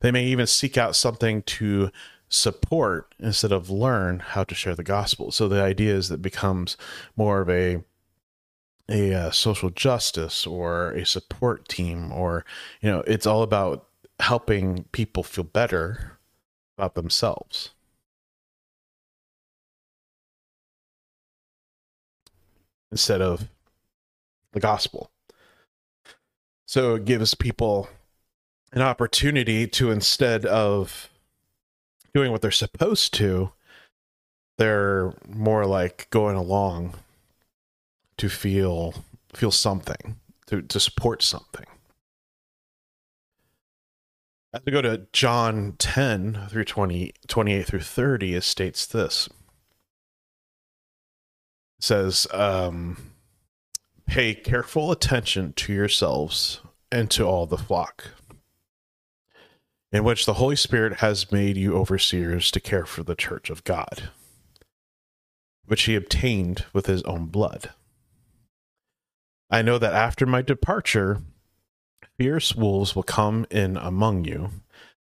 They 0.00 0.10
may 0.10 0.24
even 0.24 0.46
seek 0.46 0.78
out 0.78 0.96
something 0.96 1.42
to 1.42 1.90
support 2.28 3.14
instead 3.18 3.52
of 3.52 3.70
learn 3.70 4.20
how 4.20 4.44
to 4.44 4.54
share 4.54 4.74
the 4.74 4.82
gospel. 4.82 5.30
So 5.30 5.46
the 5.46 5.62
idea 5.62 5.94
is 5.94 6.08
that 6.08 6.22
becomes 6.22 6.76
more 7.16 7.40
of 7.40 7.50
a 7.50 7.84
a 8.90 9.14
uh, 9.14 9.30
social 9.30 9.70
justice 9.70 10.46
or 10.46 10.90
a 10.92 11.06
support 11.06 11.68
team 11.68 12.12
or 12.12 12.44
you 12.80 12.90
know 12.90 13.00
it's 13.06 13.26
all 13.26 13.42
about 13.42 13.86
helping 14.20 14.84
people 14.92 15.22
feel 15.22 15.44
better 15.44 16.18
about 16.76 16.94
themselves. 16.94 17.70
Instead 22.90 23.20
of 23.20 23.48
the 24.52 24.60
gospel. 24.60 25.10
So 26.66 26.96
it 26.96 27.04
gives 27.04 27.34
people 27.34 27.88
an 28.72 28.82
opportunity 28.82 29.66
to 29.66 29.90
instead 29.90 30.44
of 30.44 31.08
doing 32.14 32.32
what 32.32 32.42
they're 32.42 32.50
supposed 32.50 33.14
to, 33.14 33.52
they're 34.58 35.14
more 35.28 35.66
like 35.66 36.08
going 36.10 36.36
along 36.36 36.94
to 38.20 38.28
feel 38.28 38.92
feel 39.32 39.50
something, 39.50 40.16
to, 40.46 40.60
to 40.60 40.78
support 40.78 41.22
something. 41.22 41.64
As 44.52 44.60
we 44.66 44.72
go 44.72 44.82
to 44.82 45.06
John 45.14 45.76
10 45.78 46.48
through 46.50 46.64
20, 46.64 47.14
28 47.28 47.66
through 47.66 47.80
30, 47.80 48.34
it 48.34 48.42
states 48.42 48.84
this. 48.84 49.28
It 51.78 51.84
says, 51.84 52.26
um, 52.32 53.12
Pay 54.06 54.34
careful 54.34 54.92
attention 54.92 55.54
to 55.54 55.72
yourselves 55.72 56.60
and 56.92 57.10
to 57.12 57.24
all 57.24 57.46
the 57.46 57.56
flock, 57.56 58.08
in 59.92 60.04
which 60.04 60.26
the 60.26 60.34
Holy 60.34 60.56
Spirit 60.56 60.98
has 60.98 61.32
made 61.32 61.56
you 61.56 61.74
overseers 61.74 62.50
to 62.50 62.60
care 62.60 62.84
for 62.84 63.02
the 63.02 63.14
church 63.14 63.48
of 63.48 63.64
God, 63.64 64.10
which 65.64 65.84
he 65.84 65.94
obtained 65.94 66.66
with 66.74 66.84
his 66.84 67.02
own 67.04 67.26
blood. 67.26 67.70
I 69.50 69.62
know 69.62 69.78
that 69.78 69.94
after 69.94 70.26
my 70.26 70.42
departure, 70.42 71.22
fierce 72.18 72.54
wolves 72.54 72.94
will 72.94 73.02
come 73.02 73.46
in 73.50 73.76
among 73.76 74.24
you, 74.24 74.50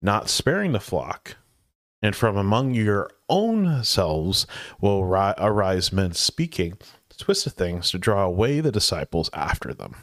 not 0.00 0.30
sparing 0.30 0.72
the 0.72 0.80
flock. 0.80 1.36
And 2.02 2.16
from 2.16 2.36
among 2.38 2.72
your 2.72 3.10
own 3.28 3.84
selves 3.84 4.46
will 4.80 5.04
ri- 5.04 5.34
arise 5.36 5.92
men 5.92 6.14
speaking 6.14 6.78
twisted 7.20 7.52
things 7.52 7.90
to 7.90 7.98
draw 7.98 8.24
away 8.24 8.60
the 8.60 8.72
disciples 8.72 9.30
after 9.32 9.72
them. 9.72 9.94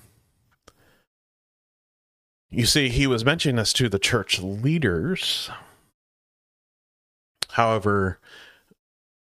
You 2.50 2.66
see, 2.66 2.90
he 2.90 3.08
was 3.08 3.26
mentioning 3.26 3.58
this 3.58 3.74
to 3.74 3.90
the 3.90 4.00
church 4.00 4.40
leaders. 4.40 5.50
However, 7.50 8.20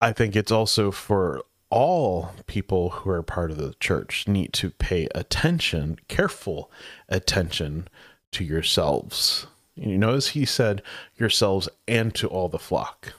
I 0.01 0.11
think 0.11 0.35
it's 0.35 0.51
also 0.51 0.91
for 0.91 1.43
all 1.75 2.31
people 2.47 2.89
who 2.89 3.09
are 3.09 3.21
part 3.21 3.51
of 3.51 3.57
the 3.57 3.75
church 3.81 4.29
need 4.29 4.53
to 4.53 4.69
pay 4.69 5.09
attention, 5.13 5.99
careful 6.07 6.71
attention 7.09 7.85
to 8.31 8.45
yourselves. 8.45 9.45
You 9.75 9.97
notice 9.97 10.29
he 10.29 10.45
said 10.45 10.81
yourselves 11.17 11.67
and 11.85 12.15
to 12.15 12.29
all 12.29 12.47
the 12.47 12.57
flock. 12.57 13.11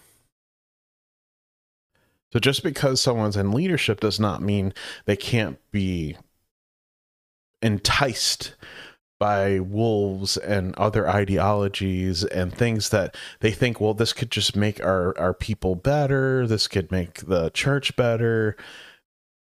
So 2.33 2.39
just 2.39 2.63
because 2.63 2.99
someone's 2.99 3.37
in 3.37 3.53
leadership 3.53 4.01
does 4.01 4.19
not 4.19 4.41
mean 4.41 4.73
they 5.05 5.17
can't 5.17 5.59
be 5.71 6.17
enticed 7.61 8.55
by 9.19 9.59
wolves 9.61 10.37
and 10.37 10.75
other 10.77 11.09
ideologies 11.09 12.25
and 12.25 12.55
things 12.55 12.91
that 12.91 13.17
they 13.41 13.51
think, 13.51 13.81
well, 13.81 13.95
this 13.95 14.13
could 14.13 14.31
just 14.31 14.57
make 14.57 14.83
our, 14.85 15.19
our 15.19 15.33
people 15.33 15.75
better. 15.75 16.47
This 16.47 16.69
could 16.69 16.91
make 16.91 17.27
the 17.27 17.51
church 17.51 17.97
better. 17.97 18.57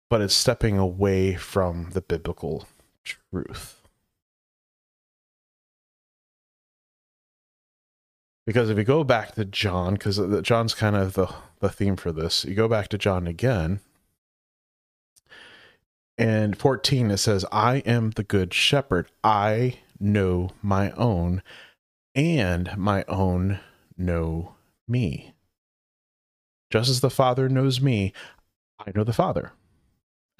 But 0.09 0.21
it's 0.21 0.33
stepping 0.33 0.77
away 0.77 1.35
from 1.35 1.91
the 1.91 2.01
biblical 2.01 2.67
truth. 3.03 3.81
Because 8.45 8.69
if 8.69 8.77
you 8.77 8.83
go 8.83 9.03
back 9.03 9.35
to 9.35 9.45
John, 9.45 9.93
because 9.93 10.19
John's 10.41 10.73
kind 10.73 10.95
of 10.95 11.13
the, 11.13 11.33
the 11.59 11.69
theme 11.69 11.95
for 11.95 12.11
this, 12.11 12.43
you 12.43 12.55
go 12.55 12.67
back 12.67 12.87
to 12.89 12.97
John 12.97 13.27
again. 13.27 13.79
And 16.21 16.57
14, 16.57 17.09
it 17.09 17.17
says, 17.17 17.45
I 17.51 17.77
am 17.77 18.11
the 18.11 18.23
good 18.23 18.53
shepherd. 18.53 19.09
I 19.23 19.79
know 19.99 20.51
my 20.61 20.91
own, 20.91 21.41
and 22.13 22.77
my 22.77 23.03
own 23.07 23.59
know 23.97 24.55
me. 24.87 25.33
Just 26.69 26.89
as 26.89 27.01
the 27.01 27.09
Father 27.09 27.49
knows 27.49 27.81
me, 27.81 28.13
I 28.79 28.91
know 28.93 29.03
the 29.03 29.13
Father. 29.13 29.51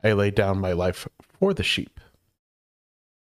I 0.03 0.13
lay 0.13 0.29
down 0.29 0.59
my 0.59 0.71
life 0.71 1.07
for 1.39 1.53
the 1.53 1.63
sheep. 1.63 1.99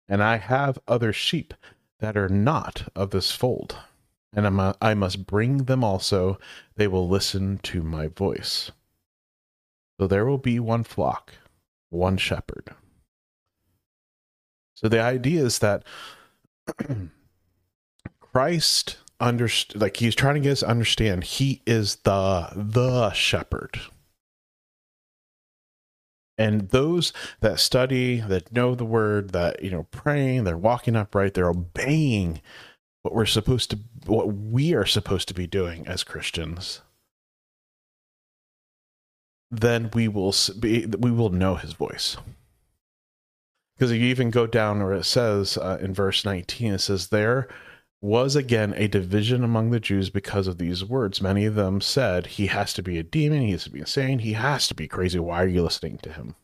And 0.07 0.23
I 0.23 0.37
have 0.37 0.79
other 0.87 1.13
sheep 1.13 1.53
that 1.99 2.17
are 2.17 2.29
not 2.29 2.91
of 2.95 3.11
this 3.11 3.31
fold 3.31 3.77
and 4.33 4.75
I 4.81 4.93
must 4.93 5.25
bring 5.25 5.65
them 5.65 5.83
also. 5.83 6.39
They 6.75 6.87
will 6.87 7.07
listen 7.07 7.59
to 7.63 7.81
my 7.81 8.07
voice. 8.07 8.71
So 9.99 10.07
there 10.07 10.25
will 10.25 10.37
be 10.37 10.59
one 10.59 10.83
flock, 10.83 11.33
one 11.89 12.17
shepherd. 12.17 12.75
So 14.75 14.87
the 14.87 15.01
idea 15.01 15.43
is 15.43 15.59
that 15.59 15.83
Christ 18.19 18.97
understood, 19.19 19.81
like 19.81 19.97
he's 19.97 20.15
trying 20.15 20.35
to 20.35 20.39
get 20.39 20.53
us 20.53 20.59
to 20.61 20.69
understand, 20.69 21.23
he 21.25 21.61
is 21.65 21.97
the 21.97 22.49
the 22.55 23.11
shepherd. 23.11 23.79
And 26.37 26.69
those 26.69 27.11
that 27.41 27.59
study, 27.59 28.21
that 28.21 28.53
know 28.53 28.73
the 28.73 28.85
word, 28.85 29.31
that 29.31 29.61
you 29.61 29.69
know, 29.69 29.83
praying, 29.91 30.45
they're 30.45 30.57
walking 30.57 30.95
upright, 30.95 31.33
they're 31.33 31.49
obeying 31.49 32.41
what 33.01 33.13
we're 33.13 33.25
supposed 33.25 33.71
to 33.71 33.79
what 34.05 34.33
we 34.33 34.73
are 34.73 34.85
supposed 34.85 35.27
to 35.27 35.33
be 35.33 35.47
doing 35.47 35.85
as 35.87 36.03
Christians, 36.03 36.81
then 39.51 39.89
we 39.93 40.07
will 40.07 40.33
be 40.59 40.85
we 40.85 41.11
will 41.11 41.29
know 41.29 41.55
his 41.55 41.73
voice. 41.73 42.17
Because 43.75 43.91
you 43.93 44.05
even 44.05 44.29
go 44.29 44.45
down 44.45 44.83
where 44.83 44.93
it 44.93 45.05
says 45.05 45.57
uh, 45.57 45.77
in 45.81 45.93
verse 45.93 46.25
19, 46.25 46.73
it 46.73 46.79
says, 46.79 47.07
There 47.07 47.47
was 48.01 48.35
again 48.35 48.73
a 48.75 48.89
division 48.89 49.41
among 49.41 49.71
the 49.71 49.79
Jews 49.79 50.09
because 50.09 50.47
of 50.47 50.57
these 50.57 50.83
words. 50.83 51.21
Many 51.21 51.45
of 51.45 51.55
them 51.55 51.79
said, 51.79 52.27
He 52.27 52.47
has 52.47 52.73
to 52.73 52.83
be 52.83 52.99
a 52.99 53.03
demon, 53.03 53.41
he 53.41 53.51
has 53.51 53.63
to 53.63 53.69
be 53.69 53.79
insane, 53.79 54.19
he 54.19 54.33
has 54.33 54.67
to 54.67 54.75
be 54.75 54.87
crazy. 54.87 55.17
Why 55.17 55.41
are 55.43 55.47
you 55.47 55.63
listening 55.63 55.97
to 55.99 56.11
him? 56.11 56.35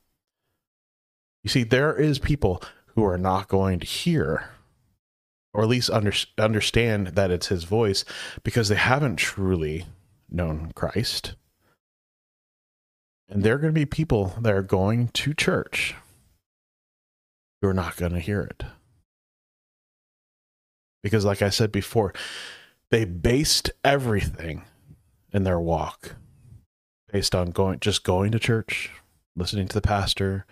You 1.43 1.49
see, 1.49 1.63
there 1.63 1.93
is 1.93 2.19
people 2.19 2.63
who 2.95 3.03
are 3.03 3.17
not 3.17 3.49
going 3.49 3.81
to 3.81 3.85
hear 3.85 4.49
or 5.55 5.63
at 5.63 5.69
least 5.69 5.89
under, 5.89 6.11
understand 6.37 7.07
that 7.07 7.31
it's 7.31 7.47
his 7.47 7.63
voice 7.63 8.03
because 8.43 8.67
they 8.67 8.75
haven't 8.75 9.15
truly 9.15 9.85
known 10.29 10.73
Christ. 10.75 11.35
And 13.29 13.43
there 13.43 13.55
are 13.55 13.57
going 13.57 13.73
to 13.73 13.79
be 13.79 13.85
people 13.85 14.35
that 14.41 14.53
are 14.53 14.61
going 14.61 15.09
to 15.09 15.33
church 15.33 15.95
who 17.61 17.67
are 17.67 17.73
not 17.73 17.97
going 17.97 18.13
to 18.13 18.19
hear 18.19 18.41
it. 18.41 18.63
Because, 21.01 21.25
like 21.25 21.41
I 21.41 21.49
said 21.49 21.71
before, 21.71 22.13
they 22.91 23.05
based 23.05 23.71
everything 23.83 24.63
in 25.31 25.43
their 25.43 25.59
walk 25.59 26.15
based 27.11 27.35
on 27.35 27.51
going 27.51 27.79
just 27.79 28.03
going 28.03 28.31
to 28.31 28.39
church, 28.39 28.91
listening 29.35 29.67
to 29.67 29.73
the 29.73 29.81
pastor, 29.81 30.45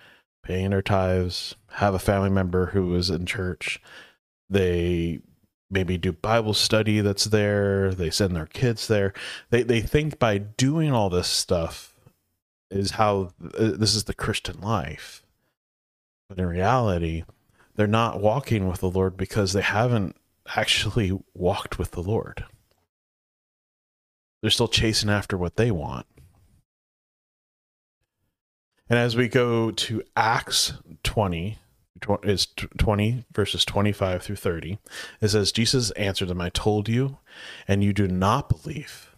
paying 0.44 0.70
their 0.70 0.82
tithes, 0.82 1.56
have 1.72 1.94
a 1.94 2.00
family 2.00 2.30
member 2.30 2.68
who 2.68 2.96
is 2.96 3.10
in 3.10 3.26
church, 3.26 3.82
they 4.50 5.20
maybe 5.70 5.98
do 5.98 6.12
Bible 6.12 6.54
study 6.54 7.02
that's 7.02 7.26
there. 7.26 7.94
They 7.94 8.10
send 8.10 8.36
their 8.36 8.46
kids 8.46 8.88
there. 8.88 9.14
They 9.50 9.64
they 9.64 9.82
think 9.82 10.20
by 10.20 10.38
doing 10.38 10.92
all 10.92 11.10
this 11.10 11.28
stuff 11.28 11.93
is 12.74 12.92
how 12.92 13.32
uh, 13.58 13.72
this 13.76 13.96
is 13.96 14.06
the 14.06 14.14
Christian 14.14 14.60
life. 14.62 15.24
But 16.30 16.40
in 16.40 16.46
reality, 16.46 17.24
they're 17.76 17.88
not 17.88 18.22
walking 18.22 18.68
with 18.68 18.80
the 18.80 18.90
Lord 18.90 19.18
because 19.18 19.54
they 19.54 19.62
haven't 19.62 20.16
actually 20.56 21.18
walked 21.34 21.80
with 21.80 21.92
the 21.92 22.02
Lord. 22.02 22.46
They're 24.42 24.52
still 24.52 24.68
chasing 24.68 25.10
after 25.10 25.38
what 25.38 25.56
they 25.56 25.72
want. 25.72 26.06
And 28.90 29.00
as 29.00 29.16
we 29.16 29.28
go 29.28 29.72
to 29.72 30.04
Acts 30.16 30.74
20, 31.04 31.58
is 32.24 32.48
20 32.78 33.26
verses 33.32 33.64
25 33.64 34.24
through 34.24 34.36
30 34.36 34.78
it 35.22 35.30
says 35.30 35.54
jesus 35.54 35.92
answered 35.92 36.28
them 36.28 36.42
i 36.42 36.50
told 36.50 36.90
you 36.90 37.18
and 37.66 37.82
you 37.82 37.94
do 37.94 38.08
not 38.10 38.50
believe 38.50 39.13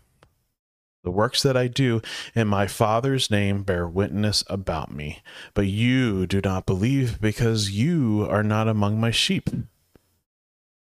the 1.05 1.11
works 1.11 1.41
that 1.43 1.55
i 1.55 1.67
do 1.67 2.01
in 2.33 2.47
my 2.47 2.67
father's 2.67 3.31
name 3.31 3.63
bear 3.63 3.87
witness 3.87 4.43
about 4.47 4.91
me. 4.91 5.21
But 5.53 5.67
you 5.67 6.27
do 6.27 6.41
not 6.41 6.65
believe 6.65 7.21
because 7.21 7.71
you 7.71 8.27
are 8.29 8.43
not 8.43 8.67
among 8.67 8.99
my 8.99 9.11
sheep. 9.11 9.49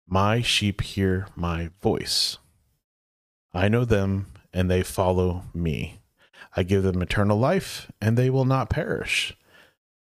My 0.06 0.42
sheep 0.42 0.82
hear 0.82 1.26
my 1.34 1.70
voice. 1.82 2.38
I 3.52 3.68
know 3.68 3.84
them 3.84 4.26
and 4.52 4.70
they 4.70 4.82
follow 4.82 5.44
me. 5.54 6.00
I 6.56 6.62
give 6.62 6.82
them 6.82 7.02
eternal 7.02 7.38
life 7.38 7.90
and 8.00 8.16
they 8.16 8.30
will 8.30 8.44
not 8.44 8.70
perish. 8.70 9.36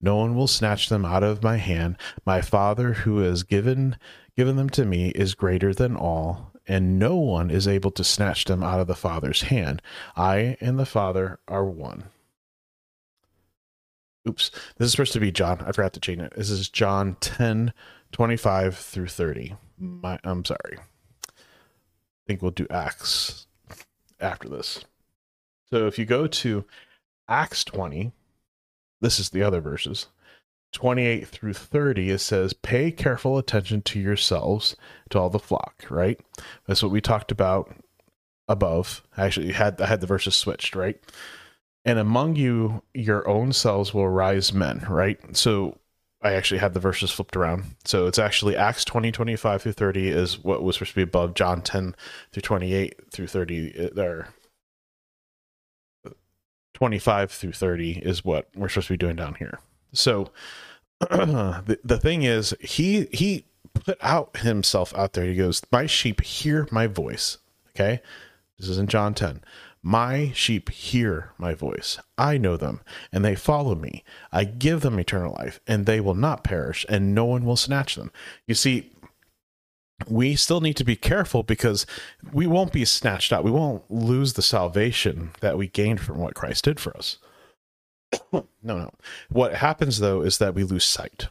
No 0.01 0.17
one 0.17 0.35
will 0.35 0.47
snatch 0.47 0.89
them 0.89 1.05
out 1.05 1.23
of 1.23 1.43
my 1.43 1.57
hand. 1.57 1.97
My 2.25 2.41
Father 2.41 2.93
who 2.93 3.19
has 3.19 3.43
given 3.43 3.97
given 4.35 4.55
them 4.55 4.69
to 4.69 4.85
me 4.85 5.09
is 5.09 5.33
greater 5.33 5.73
than 5.73 5.95
all, 5.95 6.53
and 6.67 6.99
no 6.99 7.15
one 7.15 7.49
is 7.49 7.67
able 7.67 7.91
to 7.91 8.03
snatch 8.03 8.45
them 8.45 8.61
out 8.61 8.79
of 8.79 8.87
the 8.87 8.95
Father's 8.95 9.43
hand. 9.43 9.81
I 10.15 10.57
and 10.59 10.77
the 10.77 10.85
Father 10.85 11.39
are 11.47 11.65
one. 11.65 12.05
Oops. 14.27 14.51
This 14.77 14.87
is 14.87 14.91
supposed 14.91 15.13
to 15.13 15.19
be 15.19 15.31
John. 15.31 15.61
I 15.61 15.71
forgot 15.71 15.93
to 15.93 15.99
change 16.01 16.21
it. 16.21 16.33
This 16.35 16.49
is 16.49 16.69
John 16.69 17.15
10 17.21 17.73
25 18.11 18.77
through 18.77 19.07
30. 19.07 19.55
My, 19.77 20.19
I'm 20.23 20.43
sorry. 20.43 20.77
I 20.77 21.41
think 22.25 22.41
we'll 22.41 22.51
do 22.51 22.67
Acts 22.69 23.47
after 24.19 24.49
this. 24.49 24.83
So 25.69 25.87
if 25.87 25.97
you 25.97 26.05
go 26.05 26.27
to 26.27 26.65
Acts 27.27 27.63
20, 27.63 28.11
this 29.01 29.19
is 29.19 29.29
the 29.29 29.43
other 29.43 29.61
verses. 29.61 30.07
28 30.73 31.27
through 31.27 31.53
30 31.53 32.09
it 32.11 32.19
says 32.19 32.53
pay 32.53 32.91
careful 32.91 33.37
attention 33.37 33.81
to 33.81 33.99
yourselves 33.99 34.75
to 35.09 35.19
all 35.19 35.29
the 35.29 35.39
flock 35.39 35.85
right? 35.89 36.19
That's 36.67 36.83
what 36.83 36.91
we 36.91 37.01
talked 37.01 37.31
about 37.31 37.73
above. 38.47 39.03
Actually 39.17 39.51
had 39.53 39.81
i 39.81 39.87
had 39.87 40.01
the 40.01 40.07
verses 40.07 40.35
switched 40.35 40.75
right? 40.75 40.99
And 41.85 41.99
among 41.99 42.35
you 42.35 42.83
your 42.93 43.27
own 43.27 43.53
selves 43.53 43.93
will 43.93 44.09
rise 44.09 44.53
men 44.53 44.85
right? 44.89 45.19
So 45.35 45.77
i 46.21 46.33
actually 46.33 46.59
had 46.59 46.73
the 46.73 46.79
verses 46.79 47.11
flipped 47.11 47.35
around. 47.35 47.63
So 47.85 48.07
it's 48.07 48.19
actually 48.19 48.55
acts 48.55 48.83
20 48.85 49.11
25 49.11 49.61
through 49.61 49.71
30 49.73 50.09
is 50.09 50.43
what 50.43 50.63
was 50.63 50.75
supposed 50.75 50.91
to 50.91 50.95
be 50.95 51.01
above. 51.03 51.33
John 51.33 51.61
10 51.61 51.95
through 52.31 52.41
28 52.41 53.11
through 53.11 53.27
30 53.27 53.91
there 53.93 54.29
25 56.73 57.31
through 57.31 57.53
30 57.53 57.91
is 58.03 58.23
what 58.23 58.49
we're 58.55 58.69
supposed 58.69 58.87
to 58.87 58.93
be 58.93 58.97
doing 58.97 59.15
down 59.15 59.35
here 59.35 59.59
so 59.93 60.31
the, 60.99 61.79
the 61.83 61.99
thing 61.99 62.23
is 62.23 62.53
he 62.59 63.07
he 63.11 63.45
put 63.73 63.97
out 64.01 64.37
himself 64.37 64.93
out 64.95 65.13
there. 65.13 65.25
He 65.25 65.35
goes 65.35 65.61
my 65.71 65.85
sheep 65.85 66.21
hear 66.21 66.67
my 66.71 66.87
voice. 66.87 67.37
Okay? 67.75 68.01
This 68.57 68.69
is 68.69 68.79
in 68.79 68.87
john 68.87 69.13
10 69.13 69.41
my 69.83 70.31
sheep 70.33 70.69
hear 70.69 71.31
my 71.37 71.53
voice. 71.53 71.97
I 72.17 72.37
know 72.37 72.57
them 72.57 72.81
and 73.13 73.23
they 73.23 73.35
follow 73.35 73.73
me. 73.73 74.03
I 74.33 74.43
give 74.43 74.81
them 74.81 74.99
eternal 74.99 75.33
life 75.39 75.61
and 75.65 75.85
they 75.85 76.01
will 76.01 76.15
not 76.15 76.43
perish 76.43 76.85
and 76.89 77.15
no 77.15 77.23
one 77.23 77.45
will 77.45 77.55
snatch 77.55 77.95
them. 77.95 78.11
You 78.47 78.55
see 78.55 78.91
we 80.07 80.35
still 80.35 80.61
need 80.61 80.75
to 80.77 80.83
be 80.83 80.95
careful 80.95 81.41
because 81.41 81.85
we 82.33 82.45
won't 82.45 82.73
be 82.73 82.83
snatched 82.85 83.31
out. 83.31 83.43
We 83.43 83.51
won't 83.51 83.89
lose 83.89 84.33
the 84.33 84.41
salvation 84.41 85.31
that 85.39 85.57
we 85.57 85.67
gained 85.67 86.01
from 86.01 86.17
what 86.17 86.35
christ 86.35 86.65
did 86.65 86.79
for 86.79 86.95
us 86.97 87.17
no, 88.31 88.47
no. 88.63 88.91
What 89.29 89.55
happens 89.55 89.99
though 89.99 90.21
is 90.21 90.37
that 90.37 90.53
we 90.53 90.63
lose 90.63 90.85
sight. 90.85 91.27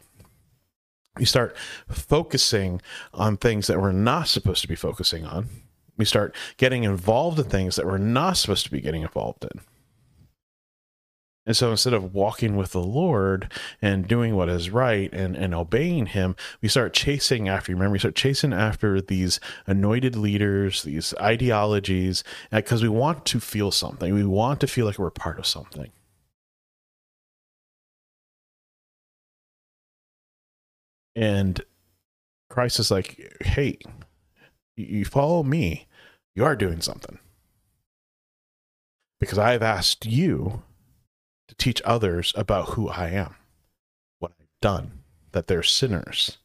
We 1.17 1.25
start 1.25 1.55
focusing 1.89 2.81
on 3.13 3.37
things 3.37 3.67
that 3.67 3.81
we're 3.81 3.91
not 3.91 4.27
supposed 4.27 4.61
to 4.61 4.67
be 4.67 4.75
focusing 4.75 5.25
on. 5.25 5.49
We 5.97 6.05
start 6.05 6.35
getting 6.57 6.83
involved 6.83 7.39
in 7.39 7.45
things 7.45 7.75
that 7.75 7.87
we're 7.87 7.97
not 7.97 8.37
supposed 8.37 8.65
to 8.65 8.71
be 8.71 8.81
getting 8.81 9.01
involved 9.01 9.43
in. 9.43 9.61
And 11.47 11.55
so 11.55 11.71
instead 11.71 11.93
of 11.93 12.13
walking 12.13 12.57
with 12.57 12.73
the 12.73 12.83
Lord 12.83 13.51
and 13.81 14.05
doing 14.05 14.35
what 14.35 14.49
is 14.49 14.69
right 14.69 15.11
and, 15.13 15.35
and 15.35 15.55
obeying 15.55 16.07
Him, 16.07 16.35
we 16.61 16.67
start 16.67 16.93
chasing 16.93 17.47
after, 17.47 17.71
remember, 17.71 17.93
we 17.93 17.99
start 17.99 18.15
chasing 18.15 18.51
after 18.51 18.99
these 18.99 19.39
anointed 19.65 20.17
leaders, 20.17 20.83
these 20.83 21.13
ideologies, 21.21 22.25
because 22.51 22.83
we 22.83 22.89
want 22.89 23.25
to 23.27 23.39
feel 23.39 23.71
something. 23.71 24.13
We 24.13 24.25
want 24.25 24.59
to 24.59 24.67
feel 24.67 24.85
like 24.85 24.99
we're 24.99 25.09
part 25.09 25.39
of 25.39 25.47
something. 25.47 25.89
And 31.17 31.59
Christ 32.47 32.79
is 32.79 32.91
like, 32.91 33.37
hey, 33.41 33.79
you 34.75 35.03
follow 35.03 35.41
me, 35.41 35.87
you 36.35 36.45
are 36.45 36.55
doing 36.55 36.79
something. 36.79 37.17
Because 39.19 39.39
I've 39.39 39.63
asked 39.63 40.05
you 40.05 40.61
to 41.47 41.55
teach 41.55 41.81
others 41.83 42.33
about 42.35 42.69
who 42.69 42.87
I 42.89 43.09
am, 43.09 43.33
what 44.19 44.33
I've 44.39 44.45
done, 44.61 44.99
that 45.31 45.47
they're 45.47 45.63
sinners. 45.63 46.37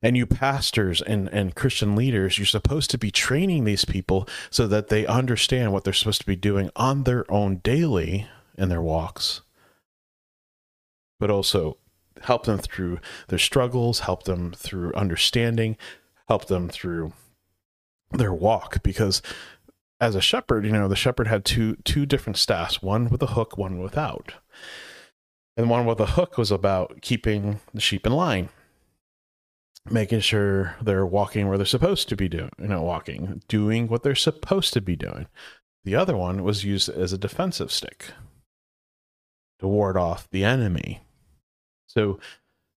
And 0.00 0.16
you 0.16 0.24
pastors 0.24 1.02
and, 1.02 1.28
and 1.28 1.54
Christian 1.54 1.94
leaders, 1.94 2.38
you're 2.38 2.46
supposed 2.46 2.90
to 2.92 2.98
be 2.98 3.10
training 3.10 3.64
these 3.64 3.84
people 3.84 4.26
so 4.48 4.66
that 4.68 4.88
they 4.88 5.04
understand 5.04 5.74
what 5.74 5.84
they're 5.84 5.92
supposed 5.92 6.22
to 6.22 6.26
be 6.26 6.34
doing 6.34 6.70
on 6.76 7.04
their 7.04 7.30
own 7.30 7.56
daily 7.56 8.26
in 8.56 8.70
their 8.70 8.80
walks, 8.80 9.42
but 11.20 11.30
also 11.30 11.76
help 12.24 12.46
them 12.46 12.58
through 12.58 12.98
their 13.28 13.38
struggles, 13.38 14.00
help 14.00 14.24
them 14.24 14.52
through 14.52 14.92
understanding, 14.94 15.76
help 16.28 16.46
them 16.46 16.68
through 16.68 17.12
their 18.10 18.32
walk 18.32 18.82
because 18.82 19.22
as 20.00 20.14
a 20.16 20.20
shepherd, 20.20 20.64
you 20.64 20.72
know, 20.72 20.88
the 20.88 20.96
shepherd 20.96 21.28
had 21.28 21.44
two 21.44 21.76
two 21.84 22.06
different 22.06 22.36
staffs, 22.36 22.82
one 22.82 23.08
with 23.08 23.22
a 23.22 23.28
hook, 23.28 23.56
one 23.56 23.78
without. 23.78 24.34
And 25.56 25.70
one 25.70 25.86
with 25.86 26.00
a 26.00 26.06
hook 26.06 26.38
was 26.38 26.50
about 26.50 27.02
keeping 27.02 27.60
the 27.72 27.80
sheep 27.80 28.06
in 28.06 28.12
line, 28.12 28.48
making 29.88 30.20
sure 30.20 30.76
they're 30.82 31.06
walking 31.06 31.46
where 31.46 31.56
they're 31.58 31.66
supposed 31.66 32.08
to 32.08 32.16
be 32.16 32.28
doing, 32.28 32.50
you 32.58 32.68
know, 32.68 32.82
walking, 32.82 33.42
doing 33.48 33.86
what 33.86 34.02
they're 34.02 34.14
supposed 34.14 34.72
to 34.72 34.80
be 34.80 34.96
doing. 34.96 35.26
The 35.84 35.94
other 35.94 36.16
one 36.16 36.42
was 36.42 36.64
used 36.64 36.88
as 36.88 37.12
a 37.12 37.18
defensive 37.18 37.70
stick 37.70 38.06
to 39.60 39.68
ward 39.68 39.96
off 39.96 40.28
the 40.30 40.44
enemy 40.44 41.02
so 41.94 42.18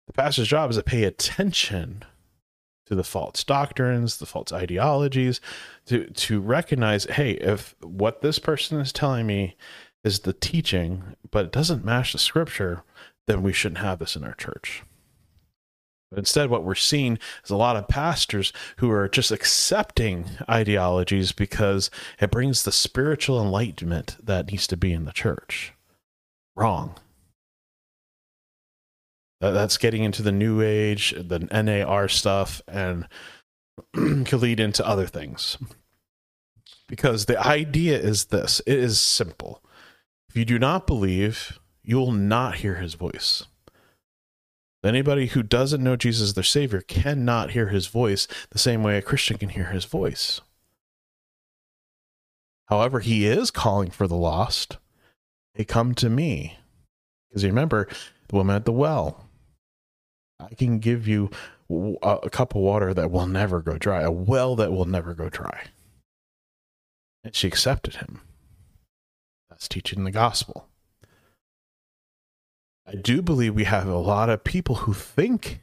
the 0.08 0.12
pastor's 0.12 0.48
job 0.48 0.70
is 0.70 0.76
to 0.76 0.82
pay 0.82 1.04
attention 1.04 2.04
to 2.86 2.94
the 2.94 3.04
false 3.04 3.44
doctrines, 3.44 4.18
the 4.18 4.26
false 4.26 4.52
ideologies, 4.52 5.40
to 5.86 6.06
to 6.10 6.40
recognize, 6.40 7.04
hey, 7.04 7.32
if 7.32 7.74
what 7.80 8.20
this 8.20 8.38
person 8.38 8.80
is 8.80 8.92
telling 8.92 9.26
me 9.26 9.56
is 10.02 10.20
the 10.20 10.32
teaching, 10.32 11.16
but 11.30 11.46
it 11.46 11.52
doesn't 11.52 11.84
match 11.84 12.12
the 12.12 12.18
scripture, 12.18 12.82
then 13.26 13.42
we 13.42 13.52
shouldn't 13.52 13.78
have 13.78 14.00
this 14.00 14.16
in 14.16 14.24
our 14.24 14.34
church. 14.34 14.82
But 16.10 16.18
instead, 16.18 16.50
what 16.50 16.64
we're 16.64 16.74
seeing 16.74 17.18
is 17.44 17.50
a 17.50 17.56
lot 17.56 17.76
of 17.76 17.88
pastors 17.88 18.52
who 18.78 18.90
are 18.90 19.08
just 19.08 19.30
accepting 19.30 20.26
ideologies 20.48 21.32
because 21.32 21.90
it 22.20 22.30
brings 22.30 22.62
the 22.64 22.72
spiritual 22.72 23.40
enlightenment 23.40 24.16
that 24.22 24.50
needs 24.50 24.66
to 24.66 24.76
be 24.76 24.92
in 24.92 25.06
the 25.06 25.12
church. 25.12 25.72
Wrong 26.54 26.96
that's 29.40 29.78
getting 29.78 30.04
into 30.04 30.22
the 30.22 30.32
new 30.32 30.62
age, 30.62 31.14
the 31.16 31.40
NAR 31.40 32.08
stuff, 32.08 32.62
and 32.66 33.06
could 33.94 34.40
lead 34.40 34.60
into 34.60 34.86
other 34.86 35.06
things. 35.06 35.58
Because 36.88 37.26
the 37.26 37.44
idea 37.44 37.98
is 37.98 38.26
this 38.26 38.60
it 38.66 38.78
is 38.78 39.00
simple. 39.00 39.62
If 40.28 40.36
you 40.36 40.44
do 40.44 40.58
not 40.58 40.86
believe, 40.86 41.58
you 41.82 41.96
will 41.96 42.12
not 42.12 42.56
hear 42.56 42.76
his 42.76 42.94
voice. 42.94 43.44
Anybody 44.82 45.28
who 45.28 45.42
doesn't 45.42 45.82
know 45.82 45.96
Jesus 45.96 46.22
as 46.22 46.34
their 46.34 46.44
Savior 46.44 46.82
cannot 46.82 47.52
hear 47.52 47.68
his 47.68 47.86
voice 47.86 48.28
the 48.50 48.58
same 48.58 48.82
way 48.82 48.98
a 48.98 49.02
Christian 49.02 49.38
can 49.38 49.48
hear 49.48 49.66
his 49.66 49.86
voice. 49.86 50.42
However, 52.66 53.00
he 53.00 53.26
is 53.26 53.50
calling 53.50 53.90
for 53.90 54.06
the 54.06 54.16
lost. 54.16 54.76
They 55.54 55.64
come 55.64 55.94
to 55.96 56.10
me. 56.10 56.58
Because 57.28 57.44
remember, 57.44 57.88
the 58.28 58.36
woman 58.36 58.56
at 58.56 58.66
the 58.66 58.72
well, 58.72 59.23
I 60.50 60.54
can 60.54 60.78
give 60.78 61.06
you 61.06 61.30
a, 62.02 62.30
cup 62.30 62.54
of 62.54 62.60
water 62.60 62.92
that 62.94 63.10
will 63.10 63.26
never 63.26 63.62
go 63.62 63.78
dry, 63.78 64.02
a 64.02 64.10
well 64.10 64.56
that 64.56 64.72
will 64.72 64.84
never 64.84 65.14
go 65.14 65.28
dry. 65.28 65.64
And 67.22 67.34
she 67.34 67.48
accepted 67.48 67.96
him. 67.96 68.20
That's 69.48 69.68
teaching 69.68 70.04
the 70.04 70.10
gospel. 70.10 70.68
I 72.86 72.96
do 72.96 73.22
believe 73.22 73.54
we 73.54 73.64
have 73.64 73.88
a 73.88 73.96
lot 73.96 74.28
of 74.28 74.44
people 74.44 74.76
who 74.76 74.92
think 74.92 75.60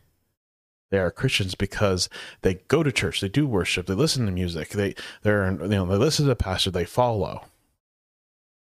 they 0.90 0.98
are 0.98 1.12
Christians 1.12 1.56
because 1.56 2.10
they 2.42 2.56
go 2.68 2.84
to 2.84 2.92
church, 2.92 3.22
they 3.22 3.30
do 3.30 3.48
worship, 3.48 3.86
they 3.86 3.94
listen 3.94 4.26
to 4.26 4.32
music, 4.32 4.70
they 4.70 4.96
they're 5.22 5.52
you 5.52 5.68
know 5.68 5.86
they 5.86 5.98
listen 5.98 6.26
to 6.26 6.30
the 6.30 6.36
pastor, 6.36 6.72
they 6.72 6.84
follow, 6.84 7.46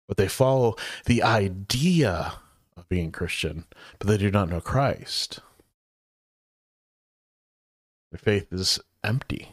but 0.07 0.17
they 0.17 0.27
follow 0.27 0.75
the 1.05 1.21
idea 1.21 2.33
of 2.77 2.87
being 2.87 3.11
Christian, 3.11 3.65
but 3.99 4.07
they 4.07 4.17
do 4.17 4.31
not 4.31 4.49
know 4.49 4.61
Christ. 4.61 5.41
Faith 8.17 8.51
is 8.51 8.79
empty. 9.03 9.49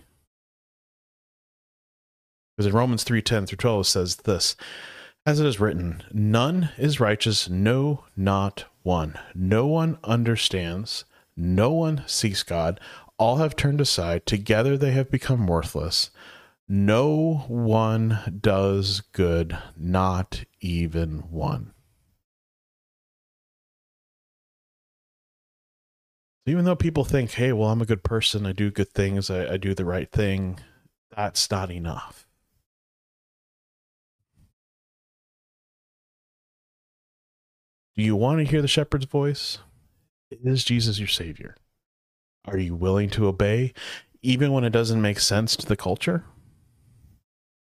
Because 2.56 2.66
in 2.66 2.72
Romans 2.72 3.04
3 3.04 3.22
10 3.22 3.46
through 3.46 3.56
12 3.56 3.80
it 3.80 3.84
says 3.84 4.16
this 4.16 4.56
As 5.26 5.40
it 5.40 5.46
is 5.46 5.60
written, 5.60 6.02
none 6.12 6.70
is 6.78 7.00
righteous, 7.00 7.48
no, 7.48 8.04
not 8.16 8.64
one. 8.82 9.18
No 9.34 9.66
one 9.66 9.98
understands, 10.04 11.04
no 11.36 11.72
one 11.72 12.04
seeks 12.06 12.42
God. 12.42 12.78
All 13.18 13.36
have 13.36 13.56
turned 13.56 13.80
aside. 13.80 14.26
Together 14.26 14.76
they 14.76 14.92
have 14.92 15.10
become 15.10 15.46
worthless. 15.46 16.10
No 16.68 17.44
one 17.48 18.38
does 18.40 19.00
good, 19.12 19.56
not 19.76 20.44
even 20.60 21.18
one. 21.30 21.74
Even 26.46 26.64
though 26.64 26.76
people 26.76 27.04
think, 27.04 27.32
hey, 27.32 27.52
well, 27.52 27.70
I'm 27.70 27.80
a 27.80 27.86
good 27.86 28.02
person, 28.02 28.46
I 28.46 28.52
do 28.52 28.70
good 28.70 28.92
things, 28.92 29.30
I, 29.30 29.54
I 29.54 29.56
do 29.56 29.74
the 29.74 29.84
right 29.84 30.10
thing, 30.10 30.58
that's 31.14 31.50
not 31.50 31.70
enough. 31.70 32.26
Do 37.96 38.02
you 38.02 38.16
want 38.16 38.40
to 38.40 38.44
hear 38.44 38.60
the 38.60 38.68
shepherd's 38.68 39.06
voice? 39.06 39.58
Is 40.30 40.64
Jesus 40.64 40.98
your 40.98 41.08
Savior? 41.08 41.54
Are 42.44 42.58
you 42.58 42.74
willing 42.74 43.08
to 43.10 43.28
obey 43.28 43.72
even 44.20 44.52
when 44.52 44.64
it 44.64 44.70
doesn't 44.70 45.00
make 45.00 45.20
sense 45.20 45.54
to 45.56 45.66
the 45.66 45.76
culture? 45.76 46.24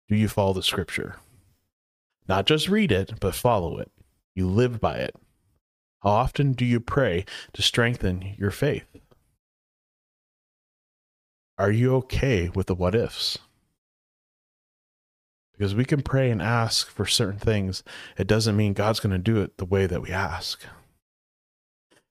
Do 0.09 0.17
you 0.17 0.29
follow 0.29 0.53
the 0.53 0.63
scripture? 0.63 1.17
Not 2.29 2.47
just 2.47 2.69
read 2.69 2.91
it, 2.91 3.21
but 3.21 3.35
follow 3.35 3.79
it. 3.79 3.91
You 4.35 4.49
live 4.49 4.81
by 4.81 4.97
it. 4.97 5.15
How 6.07 6.13
often 6.13 6.53
do 6.53 6.65
you 6.65 6.79
pray 6.79 7.25
to 7.53 7.63
strengthen 7.63 8.37
your 8.39 8.53
faith? 8.53 8.87
Are 11.59 11.73
you 11.73 11.97
okay 11.97 12.49
with 12.49 12.69
the 12.69 12.77
what 12.77 12.95
ifs? 12.95 13.39
Because 15.53 15.75
we 15.75 15.85
can 15.85 16.03
pray 16.03 16.31
and 16.31 16.41
ask 16.41 16.89
for 16.89 17.07
certain 17.07 17.41
things. 17.41 17.83
It 18.17 18.29
doesn't 18.29 18.57
mean 18.57 18.73
God's 18.73 19.01
going 19.01 19.15
to 19.15 19.19
do 19.19 19.43
it 19.43 19.59
the 19.59 19.65
way 19.65 19.89
that 19.89 20.01
we 20.01 20.13
ask. 20.13 20.65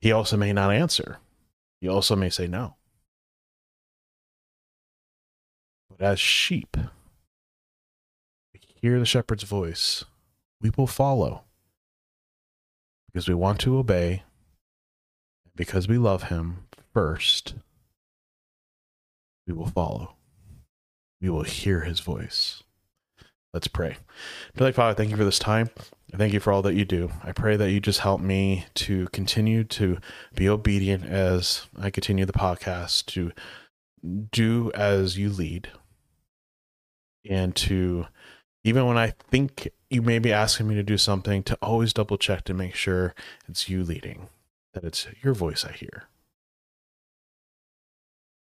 He 0.02 0.12
also 0.12 0.36
may 0.36 0.52
not 0.52 0.74
answer. 0.74 1.20
He 1.80 1.88
also 1.88 2.18
may 2.18 2.30
say 2.30 2.48
no. 2.48 2.76
But 5.90 6.02
as 6.02 6.20
sheep, 6.20 6.76
we 8.54 8.60
hear 8.82 9.00
the 9.00 9.06
shepherd's 9.06 9.44
voice, 9.44 10.04
we 10.60 10.70
will 10.76 10.86
follow 10.86 11.45
because 13.16 13.30
we 13.30 13.34
want 13.34 13.62
to 13.62 13.78
obey, 13.78 14.24
because 15.56 15.88
we 15.88 15.98
love 15.98 16.24
him 16.24 16.68
first. 16.94 17.54
We 19.48 19.54
will 19.54 19.68
follow. 19.68 20.16
We 21.22 21.30
will 21.30 21.44
hear 21.44 21.86
his 21.86 22.02
voice. 22.02 22.64
Let's 23.54 23.70
pray. 23.70 23.96
Dear 24.58 24.74
Father, 24.74 24.96
thank 24.96 25.12
you 25.12 25.16
for 25.16 25.24
this 25.24 25.40
time. 25.40 25.70
Thank 26.14 26.34
you 26.34 26.42
for 26.42 26.52
all 26.52 26.62
that 26.64 26.74
you 26.74 26.84
do. 26.84 27.10
I 27.24 27.32
pray 27.32 27.56
that 27.56 27.72
you 27.72 27.80
just 27.80 28.02
help 28.02 28.20
me 28.20 28.66
to 28.74 29.08
continue 29.14 29.64
to 29.64 29.98
be 30.36 30.50
obedient 30.50 31.06
as 31.06 31.68
I 31.80 31.92
continue 31.92 32.26
the 32.26 32.34
podcast, 32.34 33.06
to 33.14 33.32
do 34.34 34.74
as 34.74 35.18
you 35.18 35.30
lead, 35.30 35.70
and 37.30 37.56
to, 37.56 38.08
even 38.66 38.86
when 38.86 38.98
I 38.98 39.14
think 39.32 39.70
you 39.96 40.02
may 40.02 40.20
be 40.20 40.32
asking 40.32 40.68
me 40.68 40.76
to 40.76 40.84
do 40.84 40.98
something, 40.98 41.42
to 41.44 41.58
always 41.62 41.94
double 41.94 42.18
check 42.18 42.44
to 42.44 42.54
make 42.54 42.76
sure 42.76 43.16
it's 43.48 43.70
you 43.70 43.84
leading, 43.84 44.28
that 44.74 44.84
it's 44.84 45.08
your 45.24 45.34
voice 45.34 45.64
I 45.66 45.72
hear. 45.72 46.04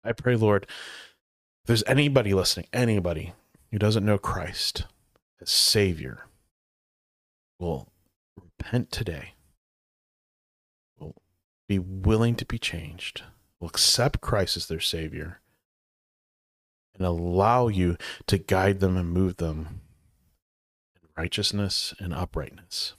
I 0.03 0.11
pray, 0.11 0.35
Lord, 0.35 0.63
if 0.69 1.67
there's 1.67 1.83
anybody 1.87 2.33
listening, 2.33 2.67
anybody 2.71 3.33
who 3.71 3.79
doesn't 3.79 4.05
know 4.05 4.17
Christ, 4.17 4.83
as 5.41 5.49
Savior 5.49 6.25
will 7.59 7.87
repent 8.35 8.91
today, 8.91 9.33
will 10.99 11.15
be 11.67 11.79
willing 11.79 12.35
to 12.35 12.45
be 12.45 12.59
changed, 12.59 13.23
will 13.59 13.69
accept 13.69 14.21
Christ 14.21 14.57
as 14.57 14.67
their 14.67 14.81
Savior, 14.81 15.39
and 16.93 17.05
allow 17.05 17.69
you 17.69 17.95
to 18.27 18.37
guide 18.37 18.81
them 18.81 18.97
and 18.97 19.09
move 19.09 19.37
them 19.37 19.81
righteousness 21.17 21.93
and 21.99 22.13
uprightness. 22.13 22.93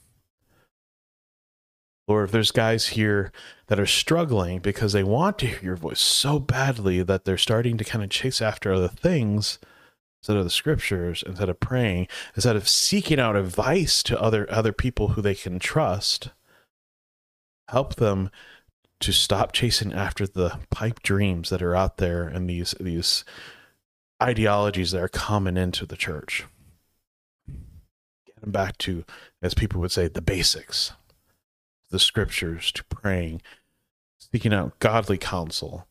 Lord, 2.07 2.25
if 2.25 2.31
there's 2.31 2.51
guys 2.51 2.87
here 2.87 3.31
that 3.67 3.79
are 3.79 3.85
struggling 3.85 4.59
because 4.59 4.93
they 4.93 5.03
want 5.03 5.37
to 5.39 5.47
hear 5.47 5.59
your 5.61 5.75
voice 5.75 6.01
so 6.01 6.39
badly 6.39 7.03
that 7.03 7.23
they're 7.23 7.37
starting 7.37 7.77
to 7.77 7.83
kind 7.83 8.03
of 8.03 8.09
chase 8.09 8.41
after 8.41 8.73
other 8.73 8.87
things, 8.87 9.59
instead 10.21 10.37
of 10.37 10.43
the 10.43 10.49
scriptures, 10.49 11.23
instead 11.25 11.49
of 11.49 11.59
praying, 11.59 12.07
instead 12.35 12.55
of 12.55 12.67
seeking 12.67 13.19
out 13.19 13.35
advice 13.35 14.01
to 14.03 14.19
other 14.19 14.51
other 14.51 14.73
people 14.73 15.09
who 15.09 15.21
they 15.21 15.35
can 15.35 15.59
trust, 15.59 16.29
help 17.69 17.95
them 17.95 18.31
to 18.99 19.11
stop 19.13 19.53
chasing 19.53 19.93
after 19.93 20.27
the 20.27 20.59
pipe 20.71 21.01
dreams 21.03 21.49
that 21.49 21.61
are 21.61 21.75
out 21.75 21.97
there 21.97 22.27
and 22.27 22.49
these 22.49 22.73
these 22.79 23.23
ideologies 24.21 24.91
that 24.91 25.01
are 25.01 25.07
coming 25.07 25.57
into 25.57 25.85
the 25.85 25.95
church. 25.95 26.45
Them 28.41 28.51
back 28.51 28.77
to, 28.79 29.03
as 29.41 29.53
people 29.53 29.81
would 29.81 29.91
say, 29.91 30.07
the 30.07 30.21
basics, 30.21 30.93
the 31.89 31.99
scriptures, 31.99 32.71
to 32.73 32.83
praying, 32.85 33.41
seeking 34.17 34.53
out 34.53 34.79
godly 34.79 35.17
counsel, 35.17 35.87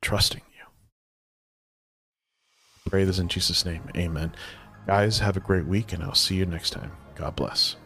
trusting 0.00 0.42
you. 0.56 0.64
Pray 2.90 3.04
this 3.04 3.18
in 3.18 3.28
Jesus' 3.28 3.64
name. 3.64 3.82
Amen. 3.96 4.34
Guys, 4.86 5.18
have 5.18 5.36
a 5.36 5.40
great 5.40 5.66
week, 5.66 5.92
and 5.92 6.02
I'll 6.02 6.14
see 6.14 6.36
you 6.36 6.46
next 6.46 6.70
time. 6.70 6.92
God 7.14 7.36
bless. 7.36 7.76